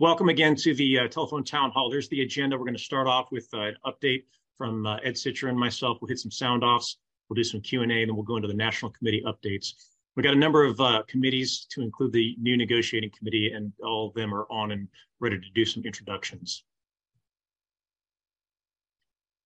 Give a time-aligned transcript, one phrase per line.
[0.00, 1.90] Welcome again to the uh, telephone town hall.
[1.90, 2.56] There's the agenda.
[2.56, 5.98] We're going to start off with uh, an update from uh, Ed Sicher and myself.
[6.00, 6.98] We'll hit some sound offs.
[7.28, 9.72] We'll do some Q and A, and then we'll go into the national committee updates.
[10.14, 14.06] We've got a number of uh, committees to include the new negotiating committee, and all
[14.06, 14.86] of them are on and
[15.18, 16.62] ready to do some introductions.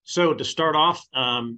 [0.03, 1.57] So to start off, um,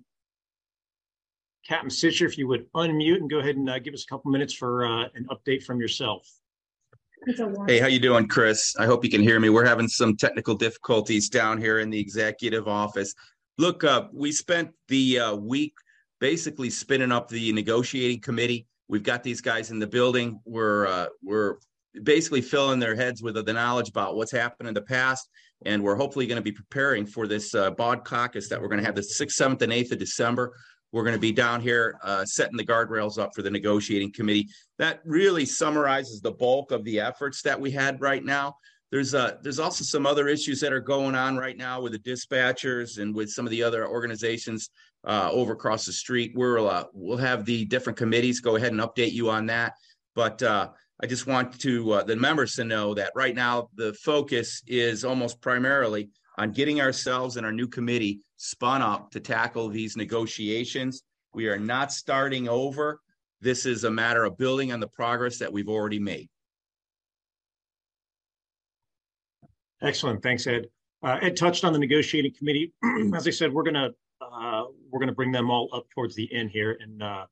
[1.67, 4.31] Captain Sicher, if you would unmute and go ahead and uh, give us a couple
[4.31, 6.31] minutes for uh, an update from yourself.
[7.67, 8.75] Hey, how you doing, Chris?
[8.77, 9.49] I hope you can hear me.
[9.49, 13.15] We're having some technical difficulties down here in the executive office.
[13.57, 15.73] Look, uh, we spent the uh, week
[16.19, 18.67] basically spinning up the negotiating committee.
[18.89, 20.39] We've got these guys in the building.
[20.45, 21.55] We're uh, we're
[22.03, 25.27] basically filling their heads with the knowledge about what's happened in the past,
[25.65, 28.81] and we're hopefully going to be preparing for this uh, BOD caucus that we're going
[28.81, 30.53] to have the sixth, seventh, and eighth of December.
[30.91, 34.47] We're going to be down here uh, setting the guardrails up for the negotiating committee.
[34.77, 38.55] That really summarizes the bulk of the efforts that we had right now.
[38.91, 41.99] There's uh, there's also some other issues that are going on right now with the
[41.99, 44.69] dispatchers and with some of the other organizations
[45.05, 46.31] uh, over across the street.
[46.35, 49.73] We'll uh, we'll have the different committees go ahead and update you on that.
[50.15, 50.69] But uh,
[51.01, 55.03] I just want to uh, the members to know that right now the focus is
[55.03, 61.03] almost primarily on getting ourselves and our new committee spun up to tackle these negotiations.
[61.33, 63.01] We are not starting over.
[63.41, 66.29] This is a matter of building on the progress that we've already made.
[69.81, 70.23] Excellent.
[70.23, 70.67] Thanks, Ed.
[71.03, 72.73] Uh, Ed touched on the negotiating committee.
[73.13, 73.91] As I said, we're gonna
[74.21, 77.25] uh, we're gonna bring them all up towards the end here and uh,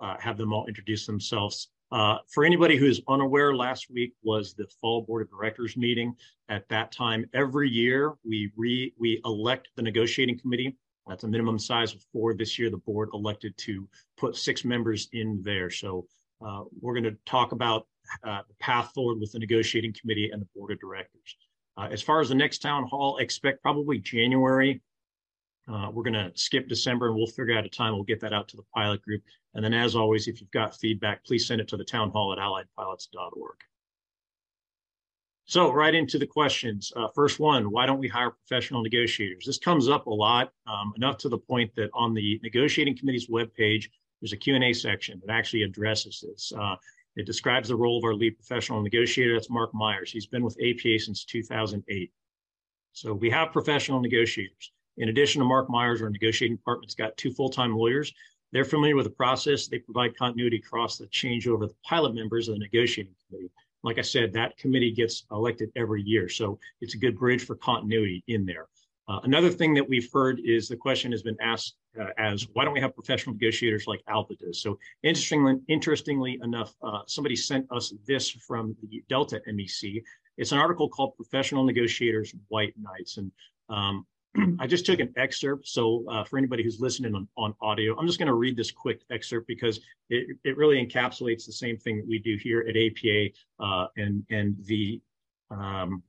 [0.00, 1.68] uh have them all introduce themselves.
[1.92, 6.14] Uh, for anybody who's unaware, last week was the fall board of directors meeting.
[6.48, 10.76] At that time, every year we re we elect the negotiating committee.
[11.08, 12.34] That's a minimum size of four.
[12.34, 15.68] This year, the board elected to put six members in there.
[15.70, 16.06] So
[16.44, 17.86] uh, we're going to talk about
[18.24, 21.36] uh, the path forward with the negotiating committee and the board of directors.
[21.76, 24.80] Uh, as far as the next town hall, expect probably January
[25.72, 27.94] uh, we're going to skip December and we'll figure out a time.
[27.94, 29.22] We'll get that out to the pilot group.
[29.54, 32.32] And then, as always, if you've got feedback, please send it to the town hall
[32.32, 33.56] at alliedpilots.org.
[35.44, 36.92] So, right into the questions.
[36.94, 39.44] Uh, first one Why don't we hire professional negotiators?
[39.44, 43.28] This comes up a lot, um, enough to the point that on the negotiating committee's
[43.28, 43.88] webpage,
[44.20, 46.52] there's a Q&A section that actually addresses this.
[46.56, 46.76] Uh,
[47.16, 49.34] it describes the role of our lead professional negotiator.
[49.34, 50.12] That's Mark Myers.
[50.12, 52.12] He's been with APA since 2008.
[52.92, 54.72] So, we have professional negotiators.
[54.96, 58.12] In addition to Mark Myers, our negotiating department's got two full-time lawyers.
[58.52, 59.68] They're familiar with the process.
[59.68, 63.50] They provide continuity across the changeover of the pilot members of the negotiating committee.
[63.82, 66.28] Like I said, that committee gets elected every year.
[66.28, 68.66] So it's a good bridge for continuity in there.
[69.08, 72.64] Uh, another thing that we've heard is the question has been asked uh, as why
[72.64, 74.62] don't we have professional negotiators like ALPA does?
[74.62, 80.00] So interestingly, interestingly enough, uh, somebody sent us this from the Delta MEC.
[80.36, 83.32] It's an article called "Professional Negotiators White Knights," and
[83.68, 84.06] um,
[84.60, 85.66] I just took an excerpt.
[85.66, 88.70] So uh, for anybody who's listening on, on audio, I'm just going to read this
[88.70, 92.76] quick excerpt because it, it really encapsulates the same thing that we do here at
[92.76, 95.00] APA uh, and and the
[95.50, 96.02] um,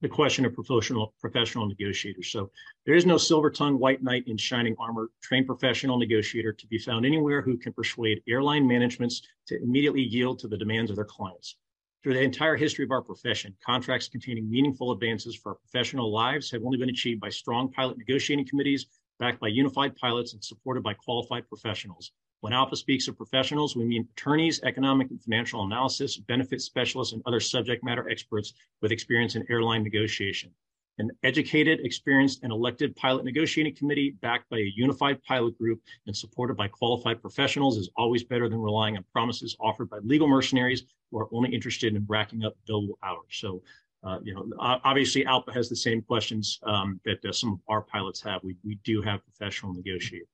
[0.00, 2.32] the question of professional professional negotiators.
[2.32, 2.50] So
[2.86, 6.78] there is no silver tongue white knight in shining armor, trained professional negotiator to be
[6.78, 11.04] found anywhere who can persuade airline managements to immediately yield to the demands of their
[11.04, 11.56] clients.
[12.02, 16.50] Through the entire history of our profession, contracts containing meaningful advances for our professional lives
[16.50, 18.86] have only been achieved by strong pilot negotiating committees
[19.20, 22.10] backed by unified pilots and supported by qualified professionals.
[22.40, 27.22] When ALPA speaks of professionals, we mean attorneys, economic and financial analysis, benefit specialists, and
[27.24, 30.50] other subject matter experts with experience in airline negotiation.
[30.98, 36.14] An educated, experienced, and elected pilot negotiating committee backed by a unified pilot group and
[36.14, 40.84] supported by qualified professionals is always better than relying on promises offered by legal mercenaries
[41.10, 43.30] who are only interested in racking up billable hours.
[43.30, 43.62] So,
[44.04, 47.80] uh, you know, obviously ALPA has the same questions um, that uh, some of our
[47.80, 48.42] pilots have.
[48.42, 50.26] We, we do have professional negotiators.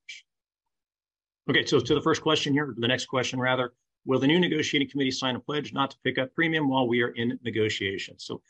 [1.49, 3.73] Okay, so to the first question here, the next question rather,
[4.05, 7.01] will the new negotiating committee sign a pledge not to pick up premium while we
[7.01, 8.25] are in negotiations?
[8.25, 8.41] So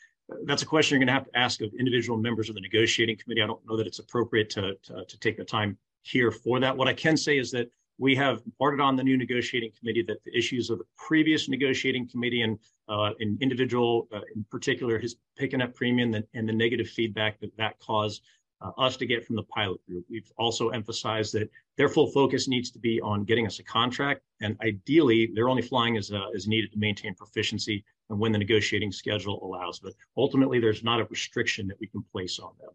[0.45, 3.17] that's a question you're going to have to ask of individual members of the negotiating
[3.17, 3.41] committee.
[3.41, 6.75] I don't know that it's appropriate to, to, to take the time here for that.
[6.75, 10.23] What I can say is that we have imparted on the new negotiating committee that
[10.23, 15.15] the issues of the previous negotiating committee and uh, an individual uh, in particular has
[15.37, 18.23] taken up premium and, and the negative feedback that that caused
[18.61, 20.05] uh, us to get from the pilot group.
[20.09, 24.21] We've also emphasized that their full focus needs to be on getting us a contract,
[24.41, 28.37] and ideally, they're only flying as, uh, as needed to maintain proficiency and when the
[28.37, 29.79] negotiating schedule allows.
[29.79, 32.71] But ultimately, there's not a restriction that we can place on them.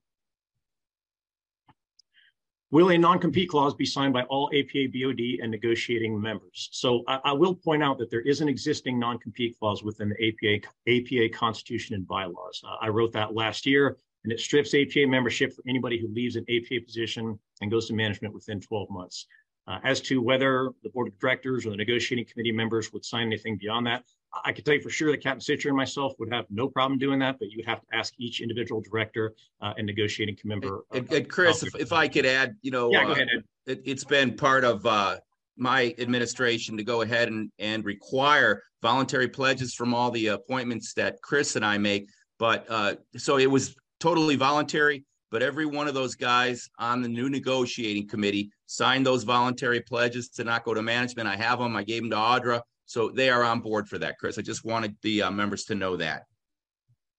[2.70, 6.68] will a non-compete clause be signed by all APA BOD and negotiating members?
[6.72, 10.28] So I, I, will point out that there is an existing non-compete clause within the
[10.28, 12.62] APA, APA Constitution and bylaws.
[12.66, 16.36] Uh, I wrote that last year, and it strips APA membership for anybody who leaves
[16.36, 19.26] an APA position and goes to management within 12 months.
[19.66, 23.28] Uh, as to whether the board of directors or the negotiating committee members would sign
[23.28, 24.04] anything beyond that,
[24.44, 26.98] I can tell you for sure that Captain Sicher and myself would have no problem
[26.98, 30.84] doing that, but you would have to ask each individual director uh, and negotiating member.
[30.92, 33.28] And, and Chris, if, if, I could add, you know, yeah, uh, ahead,
[33.66, 35.18] it, has been part of uh,
[35.56, 41.20] my administration to go ahead and, and require voluntary pledges from all the appointments that
[41.22, 42.08] Chris and I make.
[42.38, 45.04] But uh, so it was totally voluntary
[45.34, 50.28] but every one of those guys on the new negotiating committee signed those voluntary pledges
[50.28, 51.26] to not go to management.
[51.28, 51.74] I have them.
[51.74, 52.60] I gave them to Audra.
[52.86, 54.38] So they are on board for that, Chris.
[54.38, 56.24] I just wanted the uh, members to know that.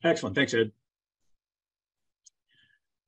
[0.03, 0.35] Excellent.
[0.35, 0.71] Thanks, Ed.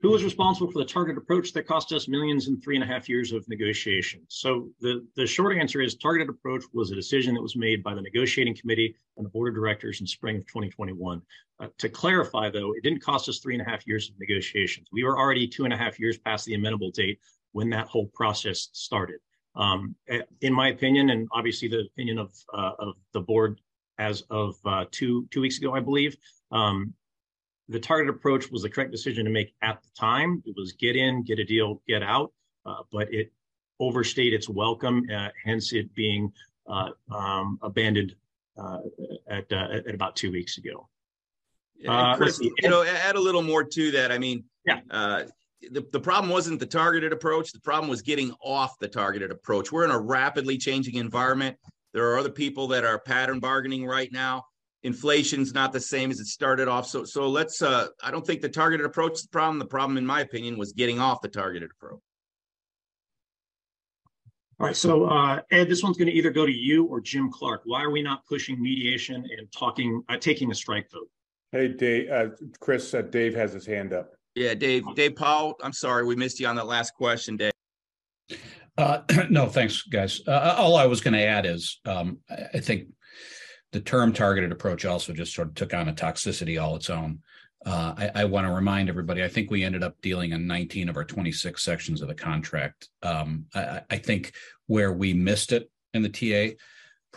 [0.02, 2.88] Who was responsible for the targeted approach that cost us millions in three and a
[2.88, 4.26] half years of negotiations?
[4.30, 7.96] So the, the short answer is targeted approach was a decision that was made by
[7.96, 11.20] the negotiating committee and the board of directors in spring of 2021.
[11.60, 14.88] Uh, to clarify, though, it didn't cost us three and a half years of negotiations.
[14.92, 17.20] We were already two and a half years past the amendable date
[17.54, 19.18] when that whole process started.
[19.58, 23.60] Um, eh, in my opinion, and obviously the opinion of uh, of the board
[23.98, 26.16] as of uh, two two weeks ago, I believe,
[26.52, 26.94] um,
[27.70, 30.42] the target approach was the correct decision to make at the time.
[30.46, 32.32] It was get in, get a deal, get out,
[32.66, 33.32] uh, but it
[33.80, 36.32] overstayed its welcome, uh, hence it being
[36.68, 38.16] uh, um, abandoned
[38.58, 38.80] uh,
[39.28, 40.88] at, uh, at about two weeks ago.
[41.88, 44.12] Uh, Chris, you know, add a little more to that.
[44.12, 45.26] I mean, yeah.
[45.62, 47.52] The, the problem wasn't the targeted approach.
[47.52, 49.72] The problem was getting off the targeted approach.
[49.72, 51.58] We're in a rapidly changing environment.
[51.94, 54.44] There are other people that are pattern bargaining right now
[54.84, 56.88] inflation's not the same as it started off.
[56.88, 59.60] So so let's uh I don't think the targeted approach is the problem.
[59.60, 62.00] The problem, in my opinion, was getting off the targeted approach.
[64.60, 67.32] All right, so uh, Ed, this one's going to either go to you or Jim
[67.32, 67.62] Clark.
[67.66, 71.08] Why are we not pushing mediation and talking, uh, taking a strike vote?
[71.52, 74.17] Hey, Dave, uh, Chris, uh, Dave has his hand up.
[74.38, 75.56] Yeah, Dave, Dave Powell.
[75.64, 77.52] I'm sorry we missed you on that last question, Dave.
[78.78, 79.02] Uh,
[79.32, 80.22] no, thanks, guys.
[80.28, 82.90] Uh, all I was going to add is um, I think
[83.72, 87.20] the term targeted approach also just sort of took on a toxicity all its own.
[87.66, 89.24] Uh, I, I want to remind everybody.
[89.24, 92.90] I think we ended up dealing on 19 of our 26 sections of the contract.
[93.02, 94.34] Um, I, I, think
[94.68, 96.56] where we missed it in the TA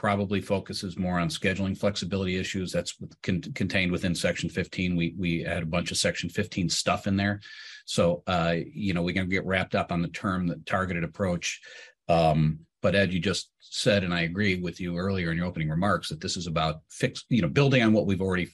[0.00, 2.72] probably focuses more on scheduling flexibility issues.
[2.72, 4.96] That's con- contained within Section 15.
[4.96, 7.40] We we had a bunch of Section 15 stuff in there,
[7.84, 11.60] so uh, you know going to get wrapped up on the term the targeted approach.
[12.08, 15.68] Um, but Ed, you just said, and I agree with you earlier in your opening
[15.68, 18.48] remarks, that this is about fix, you know, building on what we've already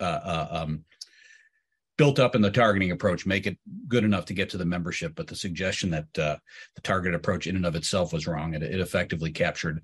[0.00, 0.84] uh, uh, um,
[1.96, 3.56] built up in the targeting approach, make it
[3.88, 5.14] good enough to get to the membership.
[5.16, 6.36] But the suggestion that uh,
[6.74, 9.80] the target approach in and of itself was wrong, it, it effectively captured,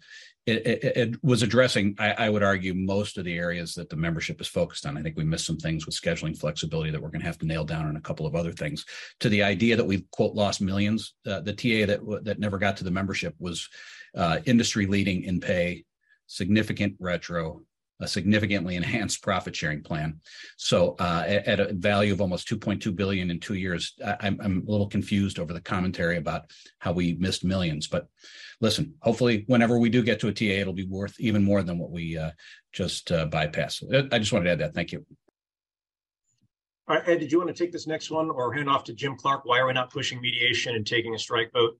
[0.46, 3.96] it, it, it was addressing, I, I, would argue, most of the areas that the
[3.96, 4.98] membership is focused on.
[4.98, 7.46] I think we missed some things with scheduling flexibility that we're going to have to
[7.46, 8.84] nail down and a couple of other things.
[9.20, 12.76] To the idea that we've quote lost millions, uh, the TA that that never got
[12.78, 13.68] to the membership was
[14.14, 15.84] uh, industry leading in pay,
[16.26, 17.62] significant retro,
[18.04, 20.20] a significantly enhanced profit sharing plan.
[20.56, 24.64] So uh, at, a value of almost 2.2 billion in two years, I, am I'm
[24.66, 27.88] a little confused over the commentary about how we missed millions.
[27.88, 28.06] But
[28.60, 31.78] listen, hopefully, whenever we do get to a TA, it'll be worth even more than
[31.78, 32.30] what we uh,
[32.72, 33.82] just uh, bypass.
[34.12, 34.74] I just wanted to add that.
[34.74, 35.04] Thank you.
[36.86, 38.92] All right, Ed, did you want to take this next one or hand off to
[38.92, 39.46] Jim Clark?
[39.46, 41.78] Why are we not pushing mediation and taking a strike vote?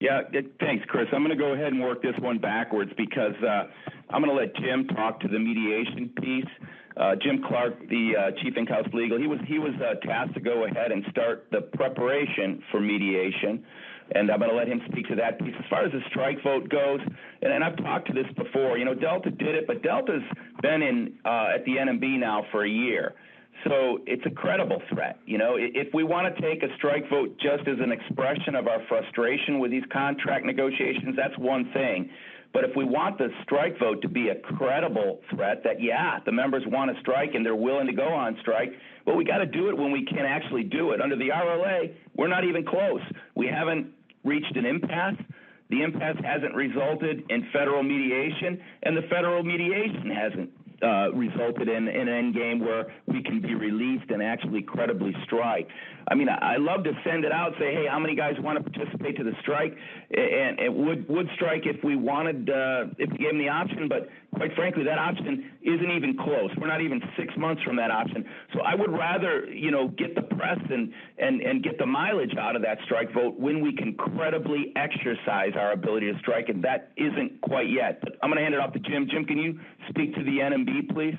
[0.00, 0.22] Yeah,
[0.60, 1.08] thanks, Chris.
[1.12, 3.64] I'm going to go ahead and work this one backwards because uh,
[4.10, 6.46] I'm going to let Jim talk to the mediation piece.
[6.96, 10.66] Uh, Jim Clark, the uh, chief in-house legal, he was he was tasked to go
[10.66, 13.64] ahead and start the preparation for mediation,
[14.14, 15.54] and I'm going to let him speak to that piece.
[15.58, 17.00] As far as the strike vote goes,
[17.42, 18.78] and, and I've talked to this before.
[18.78, 20.22] You know, Delta did it, but Delta's
[20.62, 23.14] been in at the NMB now for a year.
[23.64, 25.18] So it's a credible threat.
[25.26, 28.68] You know, if we want to take a strike vote just as an expression of
[28.68, 32.10] our frustration with these contract negotiations, that's one thing.
[32.52, 36.32] But if we want the strike vote to be a credible threat that, yeah, the
[36.32, 38.72] members want to strike and they're willing to go on strike,
[39.04, 41.00] but we got to do it when we can actually do it.
[41.00, 43.02] Under the RLA, we're not even close.
[43.34, 43.92] We haven't
[44.24, 45.16] reached an impasse.
[45.70, 50.50] The impasse hasn't resulted in federal mediation, and the federal mediation hasn't
[50.82, 55.14] uh, resulted in, in an end game where we can be released and actually credibly
[55.24, 55.68] strike.
[56.10, 58.62] I mean, I, I love to send it out, say, hey, how many guys want
[58.62, 59.76] to participate to the strike?
[60.10, 63.88] And it would would strike if we wanted, uh, if we gave them the option.
[63.88, 64.08] But
[64.38, 66.50] quite frankly, that option isn't even close.
[66.56, 68.24] We're not even six months from that option.
[68.54, 72.34] So I would rather, you know, get the press and and and get the mileage
[72.38, 76.62] out of that strike vote when we can credibly exercise our ability to strike, and
[76.62, 78.00] that isn't quite yet.
[78.00, 79.08] But I'm going to hand it off to Jim.
[79.10, 81.16] Jim, can you speak to the NMB, please?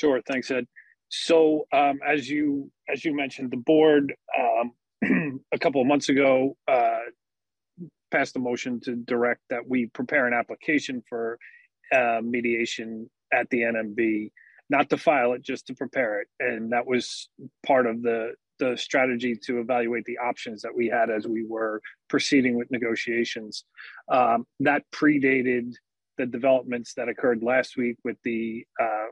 [0.00, 0.20] Sure.
[0.26, 0.66] Thanks, Ed.
[1.08, 6.56] So um, as you as you mentioned, the board um, a couple of months ago
[6.66, 6.98] uh,
[8.16, 11.38] passed a motion to direct that we prepare an application for
[11.92, 14.30] uh, mediation at the NMB,
[14.70, 17.28] not to file it, just to prepare it, and that was
[17.66, 21.78] part of the the strategy to evaluate the options that we had as we were
[22.08, 23.66] proceeding with negotiations.
[24.10, 25.74] Um, that predated
[26.16, 29.08] the developments that occurred last week with the uh,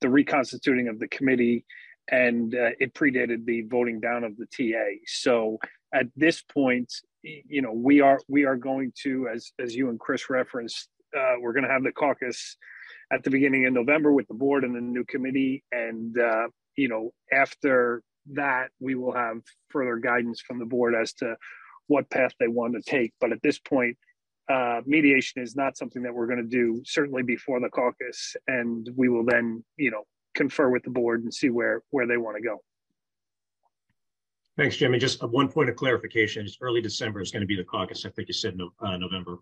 [0.00, 1.64] the reconstituting of the committee,
[2.08, 4.88] and uh, it predated the voting down of the TA.
[5.06, 5.58] So
[5.92, 6.92] at this point,
[7.24, 11.34] you know, we are we are going to, as as you and Chris referenced, uh,
[11.40, 12.56] we're going to have the caucus
[13.12, 16.88] at the beginning of November with the board and the new committee, and uh, you
[16.88, 18.02] know, after
[18.32, 19.38] that, we will have
[19.70, 21.36] further guidance from the board as to
[21.86, 23.12] what path they want to take.
[23.20, 23.96] But at this point,
[24.50, 28.88] uh, mediation is not something that we're going to do certainly before the caucus, and
[28.96, 30.04] we will then, you know,
[30.34, 32.60] confer with the board and see where where they want to go.
[34.56, 34.98] Thanks, Jimmy.
[34.98, 38.04] Just one point of clarification: it's early December is going to be the caucus.
[38.04, 39.38] I think you said no, uh, November.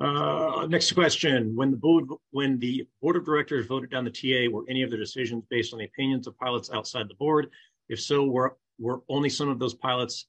[0.00, 4.50] Uh, next question: When the board when the board of directors voted down the TA,
[4.50, 7.50] were any of the decisions based on the opinions of pilots outside the board?
[7.88, 10.26] If so, were were only some of those pilots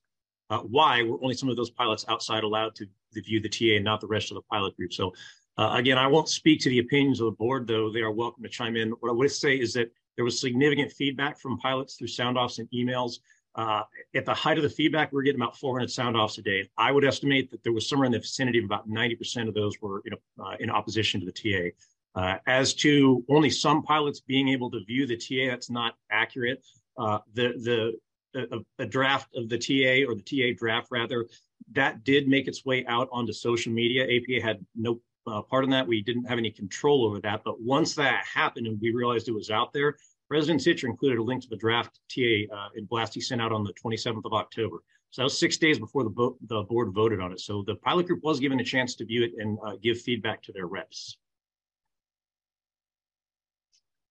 [0.50, 3.75] uh, why were only some of those pilots outside allowed to, to view the TA
[3.75, 4.94] and not the rest of the pilot group.
[4.94, 5.13] So
[5.58, 8.44] uh, again, I won't speak to the opinions of the board, though they are welcome
[8.44, 8.92] to chime in.
[9.00, 12.60] What I would say is that there was significant feedback from pilots through sound offs
[12.60, 13.20] and emails.
[13.55, 13.84] Uh,
[14.15, 16.67] at the height of the feedback, we are getting about 400 sound offs a day.
[16.77, 19.79] I would estimate that there was somewhere in the vicinity of about 90% of those
[19.79, 21.75] were you know, uh, in opposition to the TA.
[22.15, 26.63] Uh, as to only some pilots being able to view the TA, that's not accurate.
[26.98, 27.93] Uh, the the
[28.36, 31.27] a, a, draft of the TA or the TA draft rather
[31.72, 34.03] that did make its way out onto social media.
[34.03, 35.88] APA had no uh, part in that.
[35.88, 37.42] We didn't have any control over that.
[37.44, 39.98] But once that happened and we realized it was out there,
[40.30, 43.51] President Sicher included a link to the draft TA uh, in blast he sent out
[43.51, 44.77] on the 27th of October.
[45.12, 47.39] So that was six days before the, bo- the board voted on it.
[47.39, 50.42] So the pilot group was given a chance to view it and uh, give feedback
[50.44, 51.18] to their reps.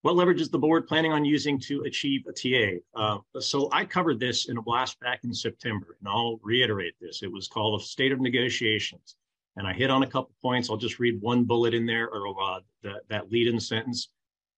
[0.02, 2.78] What leverage is the board planning on using to achieve a TA?
[2.94, 7.22] Uh, so I covered this in a blast back in September, and I'll reiterate this.
[7.22, 9.16] It was called a state of negotiations.
[9.56, 10.70] And I hit on a couple points.
[10.70, 14.08] I'll just read one bullet in there or uh, that, that lead in sentence.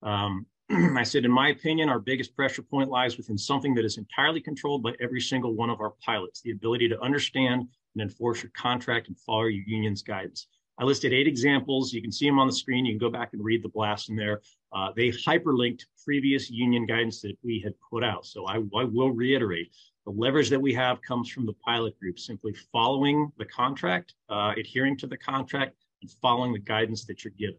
[0.02, 3.98] Um, I said, in my opinion, our biggest pressure point lies within something that is
[3.98, 8.42] entirely controlled by every single one of our pilots the ability to understand and enforce
[8.42, 10.46] your contract and follow your union's guidance.
[10.78, 11.92] I listed eight examples.
[11.92, 12.84] You can see them on the screen.
[12.84, 14.42] You can go back and read the blast in there.
[14.72, 18.26] Uh, they hyperlinked previous union guidance that we had put out.
[18.26, 19.70] So I, I, will reiterate
[20.04, 24.52] the leverage that we have comes from the pilot group, simply following the contract, uh,
[24.56, 27.56] adhering to the contract, and following the guidance that you're given.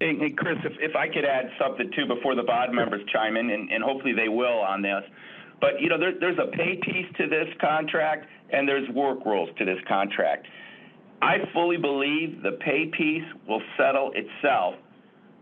[0.00, 3.36] Hey, hey Chris, if, if I could add something too before the BOD members chime
[3.36, 5.02] in, and, and hopefully they will on this.
[5.60, 9.50] But you know, there, there's a pay piece to this contract, and there's work rules
[9.58, 10.46] to this contract.
[11.22, 14.74] I fully believe the pay piece will settle itself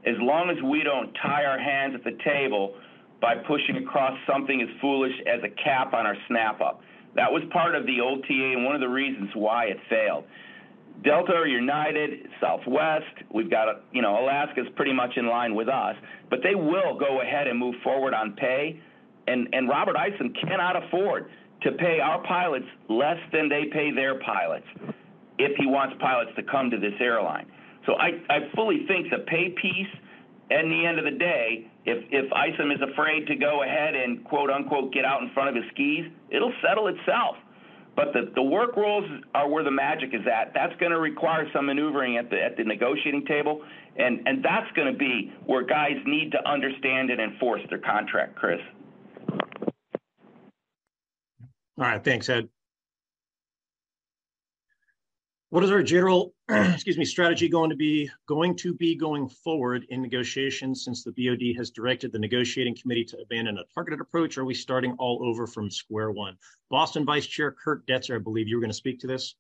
[0.05, 2.75] as long as we don't tie our hands at the table
[3.23, 6.83] by pushing across something as foolish as a cap on our snap up.
[7.15, 10.25] That was part of the old TA and one of the reasons why it failed.
[11.05, 15.97] Delta or United, Southwest, we've got, you know, Alaska's pretty much in line with us,
[16.31, 18.81] but they will go ahead and move forward on pay.
[19.27, 21.31] And, and Robert Isom cannot afford
[21.63, 24.67] to pay our pilots less than they pay their pilots
[25.39, 27.47] if he wants pilots to come to this airline.
[27.87, 29.91] So I, I fully think the pay piece,
[30.51, 34.25] in the end of the day, if if Isom is afraid to go ahead and
[34.25, 37.37] quote unquote get out in front of his skis, it'll settle itself.
[37.95, 40.53] But the, the work rules are where the magic is at.
[40.55, 43.63] That's going to require some maneuvering at the at the negotiating table,
[43.97, 48.37] and and that's going to be where guys need to understand and enforce their contract.
[48.37, 48.61] Chris.
[51.79, 52.49] All right, thanks, Ed.
[55.51, 56.33] What is our general,
[56.75, 61.13] excuse me, strategy going to be going to be going forward in negotiations since the
[61.13, 64.37] BOD has directed the negotiating committee to abandon a targeted approach?
[64.37, 66.37] Are we starting all over from square one?
[66.71, 69.35] Boston Vice Chair Kurt Detzer, I believe you were going to speak to this.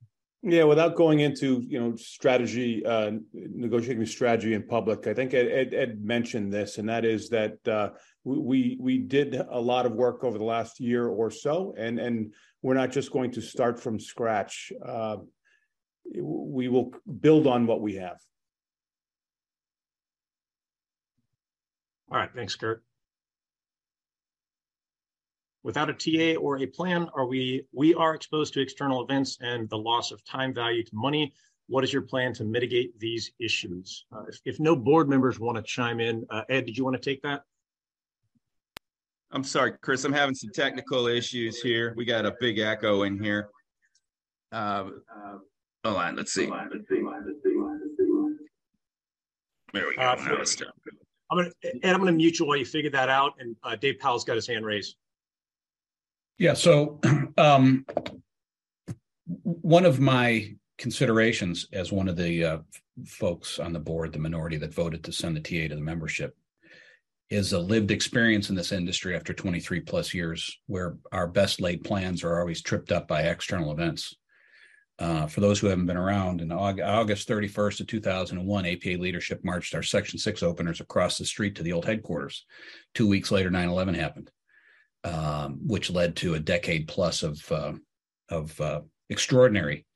[0.44, 5.48] Yeah, without going into you know strategy, uh, negotiating strategy in public, I think Ed,
[5.48, 7.90] Ed, Ed mentioned this, and that is that uh,
[8.24, 12.32] we we did a lot of work over the last year or so, and and
[12.62, 14.72] we're not just going to start from scratch.
[14.84, 15.18] Uh,
[16.04, 18.18] we will build on what we have.
[22.10, 22.30] All right.
[22.34, 22.82] Thanks, Kurt.
[25.62, 29.68] Without a TA or a plan, are we we are exposed to external events and
[29.70, 31.32] the loss of time value to money.
[31.68, 34.04] What is your plan to mitigate these issues?
[34.14, 37.00] Uh, if, if, no board members want to chime in, uh, Ed, did you want
[37.00, 37.44] to take that?
[39.30, 40.04] I'm sorry, Chris.
[40.04, 41.94] I'm having some technical issues here.
[41.96, 43.48] We got a big echo in here.
[44.50, 44.90] Uh,
[45.84, 46.16] hold on.
[46.16, 46.46] Let's see.
[46.46, 46.68] There
[49.88, 50.02] we go.
[50.02, 50.16] Uh,
[51.30, 53.32] I'm gonna and I'm gonna mute you while you figure that out.
[53.38, 54.96] And uh, Dave Powell's got his hand raised.
[56.38, 56.54] Yeah.
[56.54, 57.00] So
[57.38, 57.86] um,
[59.42, 62.58] one of my considerations as one of the uh,
[63.06, 66.36] folks on the board, the minority that voted to send the TA to the membership,
[67.30, 71.82] is a lived experience in this industry after 23 plus years, where our best laid
[71.82, 74.14] plans are always tripped up by external events.
[74.98, 79.74] Uh, for those who haven't been around, in August 31st of 2001, APA leadership marched
[79.74, 82.44] our Section 6 openers across the street to the old headquarters.
[82.94, 84.30] Two weeks later, 9 11 happened,
[85.04, 87.72] um, which led to a decade plus of, uh,
[88.28, 89.86] of uh, extraordinary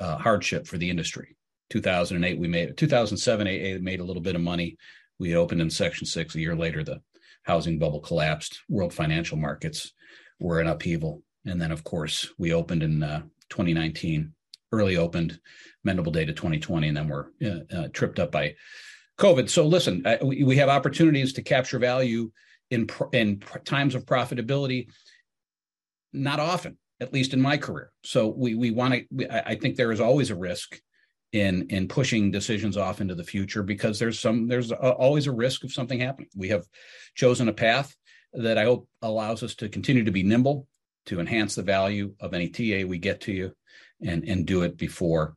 [0.00, 1.36] uh, hardship for the industry.
[1.70, 4.76] 2008, we made 2007, AA made a little bit of money.
[5.18, 6.34] We opened in Section 6.
[6.34, 7.00] A year later, the
[7.44, 8.60] housing bubble collapsed.
[8.68, 9.92] World financial markets
[10.40, 11.22] were in upheaval.
[11.46, 13.22] And then, of course, we opened in uh,
[13.52, 14.32] 2019
[14.72, 15.38] early opened,
[15.86, 18.54] mendable data 2020, and then we're uh, uh, tripped up by
[19.18, 19.50] COVID.
[19.50, 22.30] So listen, we, we have opportunities to capture value
[22.70, 24.88] in in times of profitability.
[26.14, 27.92] Not often, at least in my career.
[28.02, 29.48] So we we want to.
[29.48, 30.80] I think there is always a risk
[31.32, 35.32] in in pushing decisions off into the future because there's some there's a, always a
[35.32, 36.28] risk of something happening.
[36.34, 36.64] We have
[37.14, 37.94] chosen a path
[38.32, 40.66] that I hope allows us to continue to be nimble,
[41.06, 43.52] to enhance the value of any TA we get to you,
[44.02, 45.34] and and do it before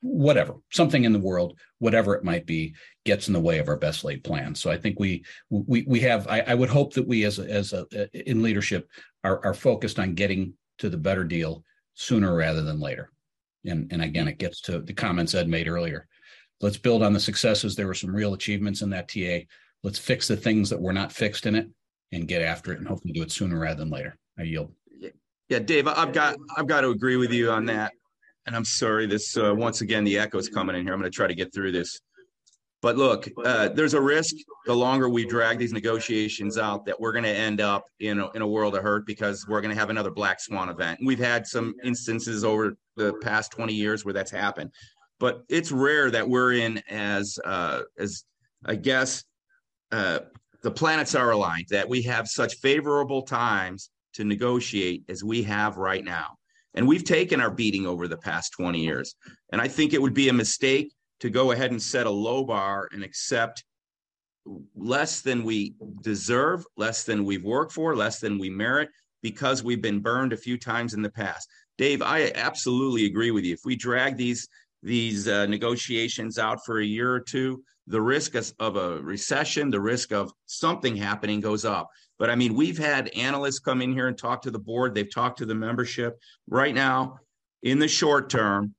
[0.00, 2.74] whatever something in the world whatever it might be
[3.06, 5.98] gets in the way of our best laid plans so i think we we we
[5.98, 8.86] have i, I would hope that we as a, as a in leadership
[9.24, 13.10] are, are focused on getting to the better deal sooner rather than later.
[13.64, 16.06] And and again it gets to the comments ed made earlier.
[16.60, 17.74] Let's build on the successes.
[17.74, 19.44] There were some real achievements in that ta
[19.82, 21.68] let's fix the things that were not fixed in it
[22.12, 24.16] and get after it and hopefully do it sooner rather than later.
[24.38, 24.72] I yield
[25.48, 27.92] yeah, Dave, I've got I've got to agree with you on that.
[28.46, 30.92] And I'm sorry, this uh, once again the echo's coming in here.
[30.92, 32.00] I'm going to try to get through this.
[32.82, 34.34] But look, uh, there's a risk
[34.66, 38.30] the longer we drag these negotiations out that we're going to end up in a,
[38.32, 41.00] in a world of hurt because we're going to have another black swan event.
[41.00, 44.70] And we've had some instances over the past 20 years where that's happened,
[45.18, 48.24] but it's rare that we're in as uh, as
[48.64, 49.24] I guess
[49.90, 50.20] uh,
[50.62, 55.76] the planets are aligned that we have such favorable times to negotiate as we have
[55.76, 56.36] right now.
[56.74, 59.14] And we've taken our beating over the past 20 years.
[59.50, 62.44] And I think it would be a mistake to go ahead and set a low
[62.44, 63.64] bar and accept
[64.74, 68.90] less than we deserve, less than we've worked for, less than we merit
[69.22, 71.48] because we've been burned a few times in the past.
[71.78, 73.54] Dave, I absolutely agree with you.
[73.54, 74.46] If we drag these
[74.82, 79.80] these uh, negotiations out for a year or two, the risk of a recession, the
[79.80, 81.88] risk of something happening goes up.
[82.18, 84.94] But I mean, we've had analysts come in here and talk to the board.
[84.94, 86.18] They've talked to the membership.
[86.48, 87.18] Right now,
[87.62, 88.74] in the short term,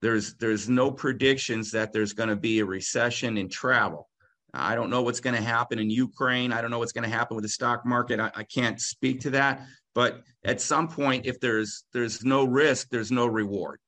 [0.00, 4.08] there's there's no predictions that there's going to be a recession in travel.
[4.54, 6.52] I don't know what's going to happen in Ukraine.
[6.52, 8.18] I don't know what's going to happen with the stock market.
[8.18, 9.66] I, I can't speak to that.
[9.94, 13.80] But at some point, if there's there's no risk, there's no reward.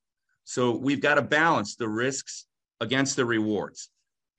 [0.44, 2.46] So we've got to balance the risks
[2.80, 3.90] against the rewards.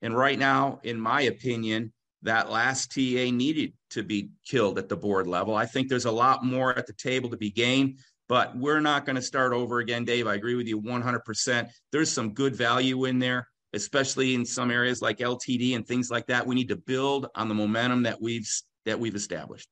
[0.02, 4.96] And right now, in my opinion, that last TA needed to be killed at the
[4.96, 5.54] board level.
[5.54, 9.04] I think there's a lot more at the table to be gained, but we're not
[9.06, 10.26] going to start over again, Dave.
[10.26, 11.68] I agree with you 100%.
[11.90, 16.26] There's some good value in there, especially in some areas like LTD and things like
[16.26, 16.46] that.
[16.46, 18.48] We need to build on the momentum that we've
[18.84, 19.68] that we've established.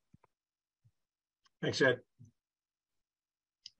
[1.61, 1.99] Thanks, Ed.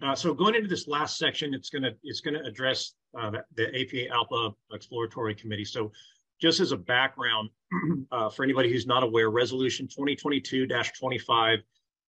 [0.04, 3.32] Uh, so going into this last section, it's going to it's going to address uh,
[3.56, 5.66] the, APA ALPA Exploratory Committee.
[5.66, 5.92] So
[6.42, 7.50] just as a background,
[8.12, 11.60] uh, for anybody who's not aware, Resolution 2022-25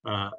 [0.06, 0.30] uh,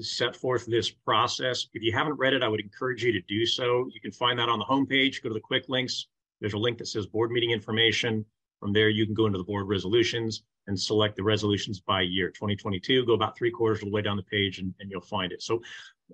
[0.00, 1.68] set forth this process.
[1.72, 3.88] If you haven't read it, I would encourage you to do so.
[3.92, 5.22] You can find that on the homepage.
[5.22, 6.08] Go to the quick links.
[6.40, 8.24] There's a link that says board meeting information.
[8.60, 12.30] From there, you can go into the board resolutions and select the resolutions by year
[12.30, 13.04] 2022.
[13.06, 15.42] Go about three quarters of the way down the page and, and you'll find it.
[15.42, 15.62] So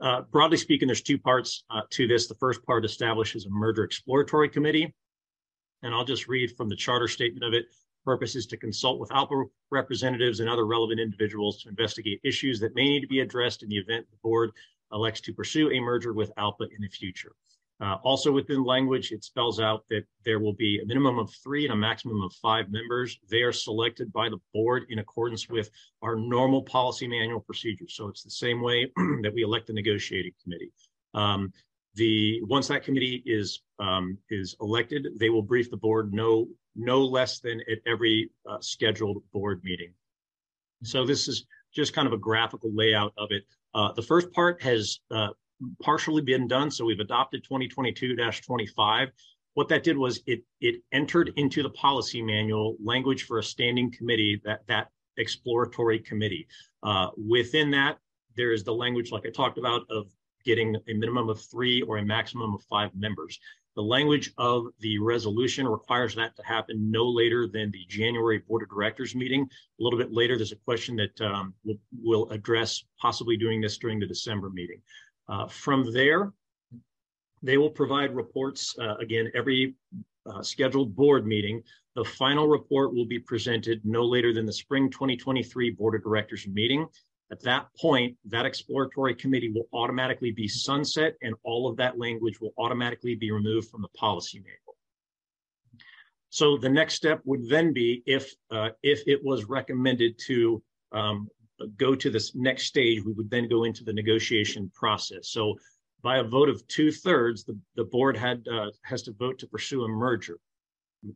[0.00, 2.26] uh, broadly speaking, there's two parts uh, to this.
[2.26, 4.92] The first part establishes a merger exploratory committee
[5.83, 7.66] and I'll just read from the charter statement of it.
[8.05, 12.75] Purpose is to consult with ALPA representatives and other relevant individuals to investigate issues that
[12.75, 14.51] may need to be addressed in the event the board
[14.93, 17.33] elects to pursue a merger with ALPA in the future.
[17.81, 21.64] Uh, also within language, it spells out that there will be a minimum of three
[21.64, 23.19] and a maximum of five members.
[23.31, 25.71] They are selected by the board in accordance with
[26.03, 27.95] our normal policy manual procedures.
[27.95, 30.73] So it's the same way that we elect the negotiating committee.
[31.14, 31.53] Um,
[31.94, 37.05] the once that committee is um, is elected, they will brief the board no no
[37.05, 39.92] less than at every uh, scheduled board meeting.
[40.83, 43.44] So this is just kind of a graphical layout of it.
[43.74, 45.29] Uh, the first part has uh,
[45.83, 46.70] partially been done.
[46.70, 49.09] So we've adopted 2022-25.
[49.55, 53.90] What that did was it it entered into the policy manual language for a standing
[53.90, 56.46] committee that that exploratory committee.
[56.83, 57.98] Uh, within that,
[58.37, 60.07] there is the language like I talked about of
[60.44, 63.38] getting a minimum of three or a maximum of five members.
[63.76, 68.62] The language of the resolution requires that to happen no later than the January Board
[68.62, 69.42] of Directors meeting.
[69.42, 73.79] A little bit later, there's a question that um, we'll, we'll, address possibly doing this
[73.79, 74.83] during the December meeting.
[75.29, 76.33] Uh, from there,
[77.42, 79.74] they will provide reports uh, again every
[80.26, 81.62] uh, scheduled board meeting.
[81.94, 86.46] The final report will be presented no later than the spring 2023 Board of Directors
[86.46, 86.87] meeting.
[87.33, 92.40] At that point, that exploratory committee will automatically be sunset and all of that language
[92.40, 94.77] will automatically be removed from the policy manual.
[96.31, 100.62] So the next step would then be if uh, if it was recommended to
[100.93, 101.29] um,
[101.77, 105.29] go to this next stage, we would then go into the negotiation process.
[105.29, 105.57] So
[106.03, 109.47] by a vote of two thirds, the, the board had uh, has to vote to
[109.47, 110.38] pursue a merger.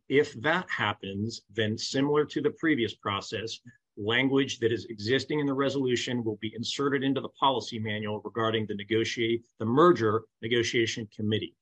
[0.09, 3.59] If that happens, then similar to the previous process,
[3.97, 8.65] language that is existing in the resolution will be inserted into the policy manual regarding
[8.67, 11.55] the negotiate the merger negotiation committee.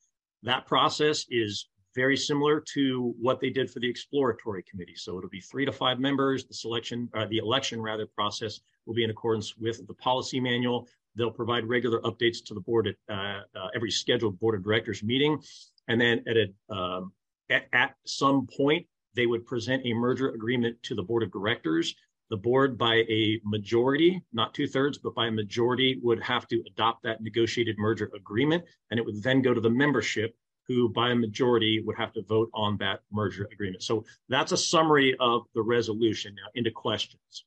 [0.43, 4.96] That process is very similar to what they did for the exploratory committee.
[4.96, 6.46] So it'll be three to five members.
[6.46, 10.88] The selection, uh, the election rather, process will be in accordance with the policy manual.
[11.15, 15.04] They'll provide regular updates to the board at uh, uh, every scheduled board of directors
[15.04, 15.39] meeting,
[15.88, 16.24] and then
[16.69, 17.13] um,
[17.50, 21.93] at, at some point they would present a merger agreement to the board of directors.
[22.34, 26.63] The board, by a majority, not two thirds, but by a majority, would have to
[26.65, 30.36] adopt that negotiated merger agreement, and it would then go to the membership
[30.67, 33.84] who by a majority would have to vote on that merger agreement.
[33.84, 36.34] So that's a summary of the resolution.
[36.34, 37.46] Now into questions.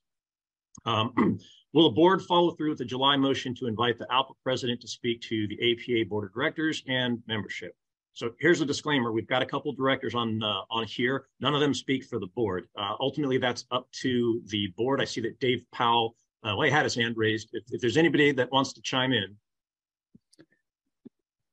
[0.85, 1.37] Um,
[1.73, 4.87] will the board follow through with the July motion to invite the ALPA president to
[4.87, 7.75] speak to the APA board of directors and membership?
[8.17, 9.11] So here's a disclaimer.
[9.11, 11.27] We've got a couple directors on uh, on here.
[11.39, 12.67] None of them speak for the board.
[12.75, 14.99] Uh, ultimately, that's up to the board.
[14.99, 17.49] I see that Dave Powell, uh, well, he had his hand raised.
[17.53, 19.35] If, if there's anybody that wants to chime in,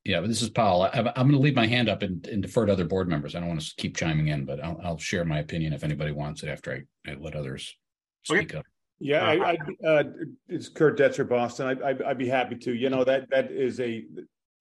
[0.06, 0.84] yeah, but this is Powell.
[0.84, 3.34] I, am going to leave my hand up and, and, defer to other board members.
[3.34, 6.12] I don't want to keep chiming in, but I'll, I'll share my opinion if anybody
[6.12, 7.76] wants it after I, I let others
[8.22, 8.58] speak okay.
[8.58, 8.66] up.
[9.00, 10.04] Yeah, I, I, uh,
[10.48, 11.78] it's Kurt Detzer, Boston.
[11.84, 12.72] I, would be happy to.
[12.72, 14.04] You know that that is a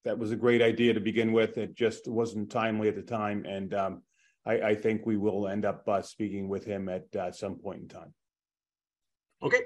[0.06, 1.58] that was a great idea to begin with.
[1.58, 4.02] It just wasn't timely at the time, and um,
[4.46, 7.82] I, I, think we will end up uh, speaking with him at uh, some point
[7.82, 8.14] in time.
[9.42, 9.62] Okay,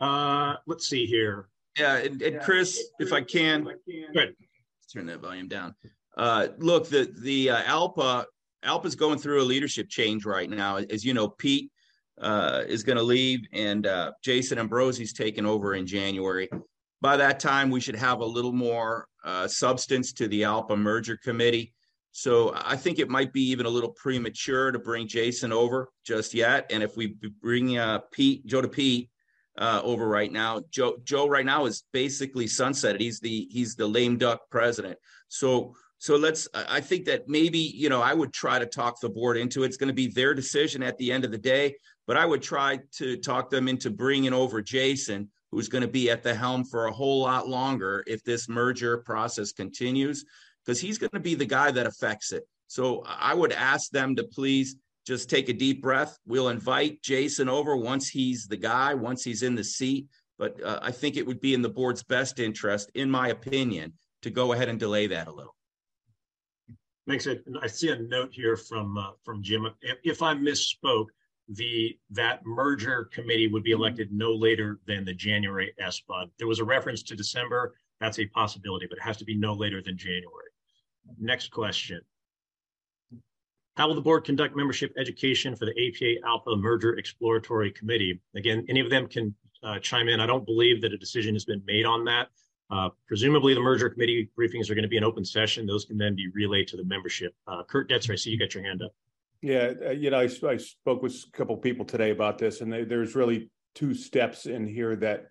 [0.00, 1.48] uh, let's see here.
[1.78, 3.68] Yeah, and, and Chris, if I can,
[4.12, 4.34] good
[4.92, 5.74] turn that volume down.
[6.16, 8.24] Uh, look, the the uh, ALPA
[8.64, 10.76] ALPA's going through a leadership change right now.
[10.76, 11.70] As you know, Pete
[12.20, 16.48] uh, is going to leave, and uh, Jason Ambrosi's taking over in January.
[17.00, 19.06] By that time, we should have a little more
[19.48, 21.74] substance to the ALPA merger committee.
[22.12, 26.34] So I think it might be even a little premature to bring Jason over just
[26.34, 26.66] yet.
[26.70, 29.08] And if we bring uh, Pete, Joe DePete,
[29.58, 30.62] uh, over right now.
[30.70, 33.00] Joe Joe right now is basically sunsetted.
[33.00, 34.98] He's the he's the lame duck president.
[35.28, 39.08] So so let's I think that maybe you know I would try to talk the
[39.08, 39.66] board into it.
[39.66, 41.74] It's going to be their decision at the end of the day,
[42.06, 46.10] but I would try to talk them into bringing over Jason, who's going to be
[46.10, 50.24] at the helm for a whole lot longer if this merger process continues,
[50.64, 52.44] because he's going to be the guy that affects it.
[52.66, 56.18] So I would ask them to please just take a deep breath.
[56.26, 60.06] We'll invite Jason over once he's the guy, once he's in the seat.
[60.38, 63.94] But uh, I think it would be in the board's best interest, in my opinion,
[64.22, 65.56] to go ahead and delay that a little.
[67.08, 67.42] It.
[67.62, 69.66] I see a note here from uh, from Jim.
[69.80, 71.06] If, if I misspoke,
[71.48, 76.30] the that merger committee would be elected no later than the January SBOD.
[76.38, 77.74] There was a reference to December.
[78.00, 80.50] That's a possibility, but it has to be no later than January.
[81.18, 82.00] Next question.
[83.76, 88.20] How will the board conduct membership education for the APA ALPA Merger Exploratory Committee?
[88.34, 90.20] Again, any of them can uh, chime in.
[90.20, 92.28] I don't believe that a decision has been made on that.
[92.70, 95.66] Uh, presumably, the merger committee briefings are going to be an open session.
[95.66, 97.34] Those can then be relayed to the membership.
[97.46, 98.92] Uh, Kurt Detzer, I see you got your hand up.
[99.40, 102.72] Yeah, uh, you know, I, I spoke with a couple people today about this, and
[102.72, 105.26] they, there's really two steps in here that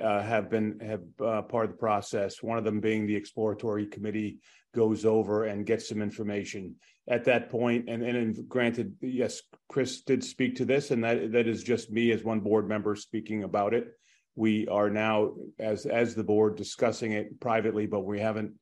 [0.00, 2.42] uh, have been have uh, part of the process.
[2.42, 4.38] One of them being the exploratory committee
[4.74, 6.74] goes over and gets some information
[7.08, 7.88] at that point.
[7.88, 12.10] And and granted, yes, Chris did speak to this, and that that is just me
[12.10, 13.88] as one board member speaking about it.
[14.34, 18.54] We are now as as the board discussing it privately, but we haven't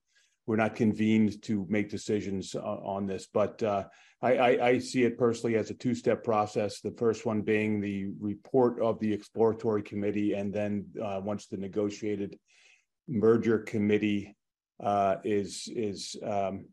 [0.47, 3.29] we're not convened to make decisions uh, on this.
[3.33, 3.85] But uh,
[4.21, 6.81] I, I, I, see it personally as a two step process.
[6.81, 11.57] The first one being the report of the exploratory committee, and then uh, once the
[11.57, 12.39] negotiated
[13.09, 14.37] merger committee
[14.83, 16.67] uh, is is um,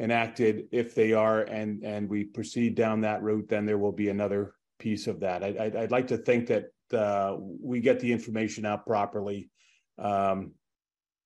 [0.00, 4.08] enacted, if they are, and and we proceed down that route, then there will be
[4.08, 5.44] another piece of that.
[5.44, 9.50] I, would like to think that uh, we get the information out properly.
[9.98, 10.52] Um,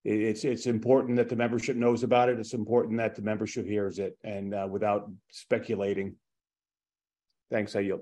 [0.05, 2.39] it's it's important that the membership knows about it.
[2.39, 6.15] It's important that the membership hears it, and uh, without speculating.
[7.51, 8.01] Thanks, I yield.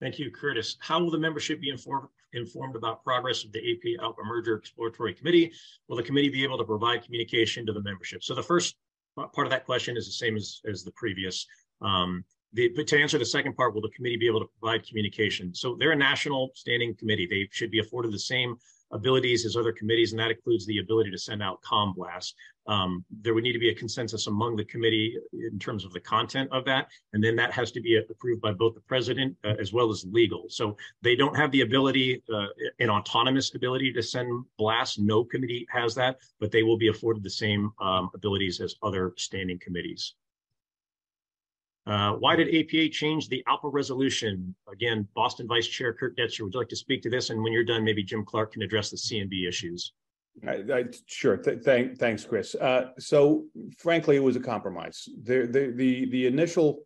[0.00, 0.76] Thank you, Curtis.
[0.80, 5.14] How will the membership be informed informed about progress of the AP ALPA merger exploratory
[5.14, 5.52] committee?
[5.88, 8.24] Will the committee be able to provide communication to the membership?
[8.24, 8.76] So the first
[9.16, 11.46] part of that question is the same as as the previous.
[11.80, 14.86] Um, the, but to answer the second part, will the committee be able to provide
[14.86, 15.54] communication?
[15.54, 17.26] So they're a national standing committee.
[17.28, 18.56] They should be afforded the same
[18.94, 22.34] abilities as other committees, and that includes the ability to send out com blasts.
[22.66, 26.00] Um, there would need to be a consensus among the committee in terms of the
[26.00, 29.54] content of that, and then that has to be approved by both the president uh,
[29.58, 30.46] as well as legal.
[30.48, 32.46] So they don't have the ability, uh,
[32.78, 34.98] an autonomous ability to send blasts.
[34.98, 39.12] No committee has that, but they will be afforded the same um, abilities as other
[39.16, 40.14] standing committees.
[41.86, 44.54] Uh, why did APA change the ALPA resolution?
[44.72, 47.30] Again, Boston Vice Chair Kurt Detzer, would you like to speak to this?
[47.30, 49.92] And when you're done, maybe Jim Clark can address the CMB issues.
[50.46, 51.36] I, I, sure.
[51.36, 52.54] Th- thank, thanks, Chris.
[52.54, 53.44] Uh, so,
[53.78, 55.08] frankly, it was a compromise.
[55.22, 56.80] The the the, the initial,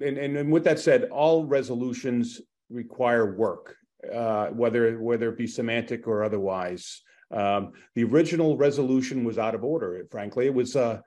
[0.00, 3.76] and, and, and with that said, all resolutions require work,
[4.12, 7.00] uh, whether whether it be semantic or otherwise.
[7.30, 10.04] Um, the original resolution was out of order.
[10.10, 11.00] Frankly, it was uh,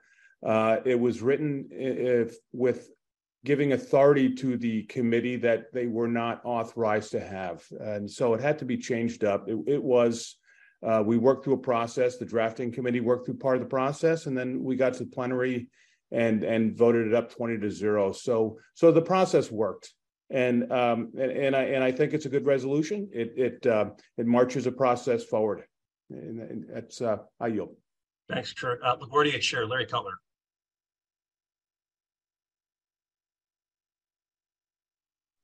[0.44, 2.90] uh, it was written if, with
[3.44, 7.62] giving authority to the committee that they were not authorized to have.
[7.78, 9.48] And so it had to be changed up.
[9.48, 10.36] It, it was,
[10.82, 14.26] uh, we worked through a process, the drafting committee worked through part of the process,
[14.26, 15.68] and then we got to plenary
[16.10, 18.12] and and voted it up 20 to 0.
[18.12, 19.92] So so the process worked.
[20.30, 23.08] And um, and, and I and I think it's a good resolution.
[23.12, 25.64] It it uh, it marches a process forward.
[26.10, 27.76] And, and that's uh, I yield.
[28.28, 28.80] Thanks, Kurt.
[28.82, 30.14] Uh, LaGuardia Chair Larry Cutler.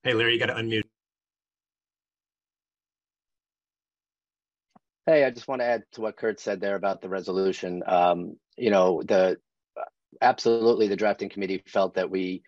[0.02, 0.84] Hey, Larry, you got to unmute.
[5.04, 7.82] Hey, I just want to add to what Kurt said there about the resolution.
[7.86, 9.36] Um, you know, the
[10.22, 12.42] absolutely the drafting committee felt that we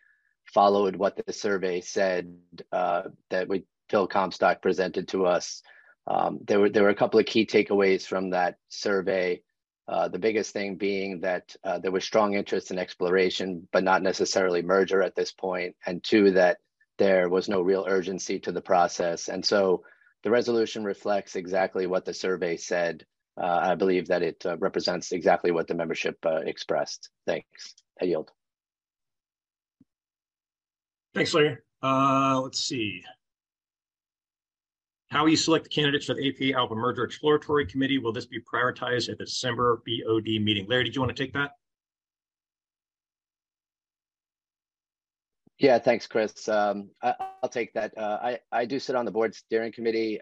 [0.46, 2.34] followed what the survey said
[2.72, 5.62] uh, that we Phil Comstock presented to us.
[6.06, 9.42] Um, there were there were a couple of key takeaways from that survey.
[9.86, 14.02] Uh, the biggest thing being that uh, there was strong interest in exploration, but not
[14.02, 16.58] necessarily merger at this point, and two that
[16.98, 19.28] there was no real urgency to the process.
[19.28, 19.84] And so
[20.22, 23.04] the resolution reflects exactly what the survey said.
[23.40, 27.10] Uh, I believe that it uh, represents exactly what the membership uh, expressed.
[27.26, 27.74] Thanks.
[28.00, 28.30] I yield.
[31.14, 31.58] Thanks, Larry.
[31.82, 33.02] Uh, let's see.
[35.10, 37.98] How you select the candidates for the AP ALPA Merger Exploratory Committee?
[37.98, 40.66] Will this be prioritized at the December BOD meeting?
[40.68, 41.52] Larry, did you want to take that?
[45.58, 46.48] Yeah, thanks, Chris.
[46.48, 47.96] Um, I, will take that.
[47.96, 50.20] Uh, I I do sit on the board steering committee,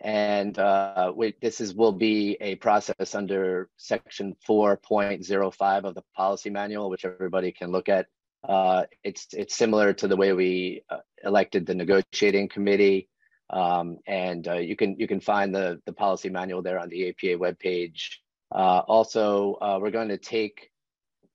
[0.00, 5.84] and uh, we, this is will be a process under section four point zero five
[5.84, 8.06] of the policy manual, which everybody can look at.
[8.46, 13.08] Uh, it's it's similar to the way we uh, elected the negotiating committee,
[13.50, 17.08] um, and uh, you can you can find the the policy manual there on the
[17.08, 18.16] APA webpage.
[18.50, 20.71] Uh, also, we're going to take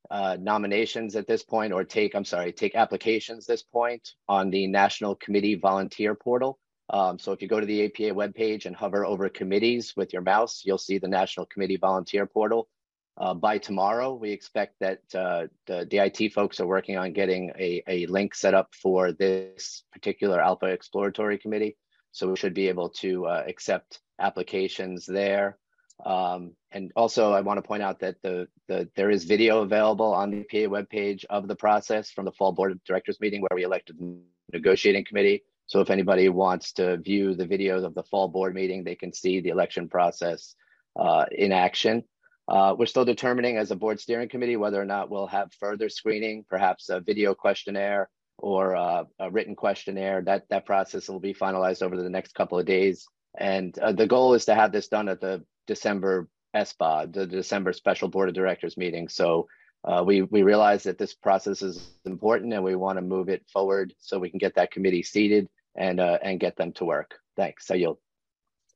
[0.09, 4.67] uh, nominations at this point or take, I'm sorry, take applications this point on the
[4.67, 6.59] National Committee Volunteer Portal.
[6.89, 10.21] Um, so if you go to the APA webpage and hover over committees with your
[10.21, 12.69] mouse, you'll see the National Committee Volunteer Portal.
[13.17, 17.51] Uh, by tomorrow, we expect that uh, the, the IT folks are working on getting
[17.57, 21.75] a, a link set up for this particular ALPA Exploratory Committee.
[22.11, 25.57] So we should be able to uh, accept applications there.
[26.05, 30.13] Um, and also, I want to point out that the, the there is video available
[30.13, 33.55] on the PA webpage of the process from the fall board of directors meeting where
[33.55, 34.17] we elected the
[34.53, 35.43] negotiating committee.
[35.65, 39.12] So if anybody wants to view the videos of the fall board meeting, they can
[39.12, 40.55] see the election process
[40.97, 42.03] uh, in action.
[42.47, 45.89] Uh, we're still determining as a board steering committee whether or not we'll have further
[45.89, 50.21] screening, perhaps a video questionnaire or uh, a written questionnaire.
[50.21, 53.05] That that process will be finalized over the next couple of days
[53.38, 57.73] And uh, the goal is to have this done at the December SBOD, the December
[57.73, 59.08] Special Board of Directors meeting.
[59.08, 59.47] So
[59.84, 63.45] uh, we we realize that this process is important, and we want to move it
[63.51, 67.15] forward so we can get that committee seated and uh, and get them to work.
[67.36, 67.69] Thanks.
[67.69, 67.97] I yield.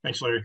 [0.04, 0.44] Thanks, Larry.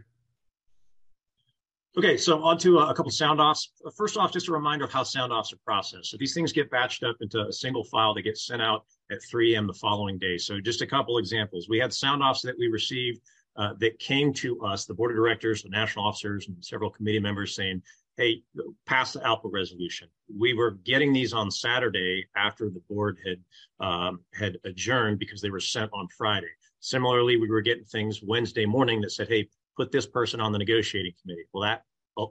[1.98, 3.72] Okay, so on to a couple sound offs.
[3.96, 6.12] First off, just a reminder of how sound offs are processed.
[6.12, 9.18] So these things get batched up into a single file that gets sent out at
[9.32, 9.66] 3 a.m.
[9.66, 10.38] the following day.
[10.38, 11.68] So just a couple examples.
[11.70, 13.22] We had sound offs that we received
[13.58, 17.20] uh, that came to us, the board of directors, the national officers, and several committee
[17.20, 17.82] members saying,
[18.17, 18.41] hey,
[18.86, 20.08] pass the ALPA resolution.
[20.36, 25.50] We were getting these on Saturday after the board had um, had adjourned because they
[25.50, 26.48] were sent on Friday.
[26.80, 30.58] Similarly, we were getting things Wednesday morning that said, hey, put this person on the
[30.58, 31.46] negotiating committee.
[31.54, 31.84] Well, that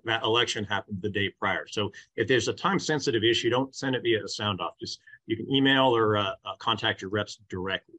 [0.04, 1.66] that election happened the day prior.
[1.68, 4.72] So if there's a time sensitive issue, don't send it via a sound off.
[4.80, 7.96] Just you can email or uh, uh, contact your reps directly.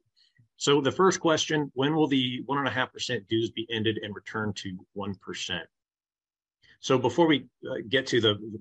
[0.58, 4.00] So the first question, when will the one and a half percent dues be ended
[4.02, 5.60] and returned to 1%?
[6.80, 8.60] So before we uh, get to the,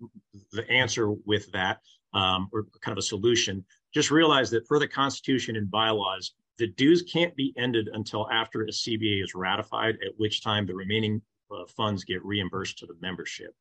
[0.51, 1.79] the answer with that,
[2.13, 6.67] um, or kind of a solution, just realize that for the Constitution and bylaws, the
[6.67, 11.21] dues can't be ended until after a CBA is ratified, at which time the remaining
[11.51, 13.55] uh, funds get reimbursed to the membership.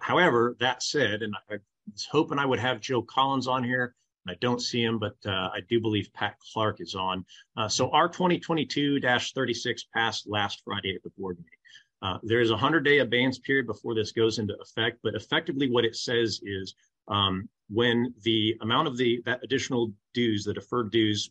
[0.00, 1.58] However, that said, and I
[1.90, 3.94] was hoping I would have Joe Collins on here.
[4.26, 7.24] I don't see him, but uh, I do believe Pat Clark is on.
[7.56, 11.50] Uh, so our 2022-36 passed last Friday at the board meeting.
[12.02, 15.84] Uh, there is a 100-day abeyance period before this goes into effect, but effectively what
[15.84, 16.74] it says is
[17.08, 21.30] um, when the amount of the that additional dues, the deferred dues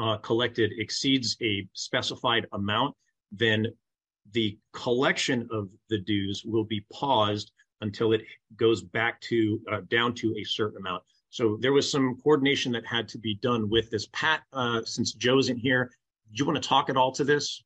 [0.00, 2.94] uh, collected exceeds a specified amount,
[3.30, 3.66] then
[4.32, 8.22] the collection of the dues will be paused until it
[8.56, 11.02] goes back to uh, down to a certain amount.
[11.32, 14.06] So there was some coordination that had to be done with this.
[14.12, 15.90] Pat, uh, since Joe isn't here,
[16.30, 17.64] do you want to talk at all to this?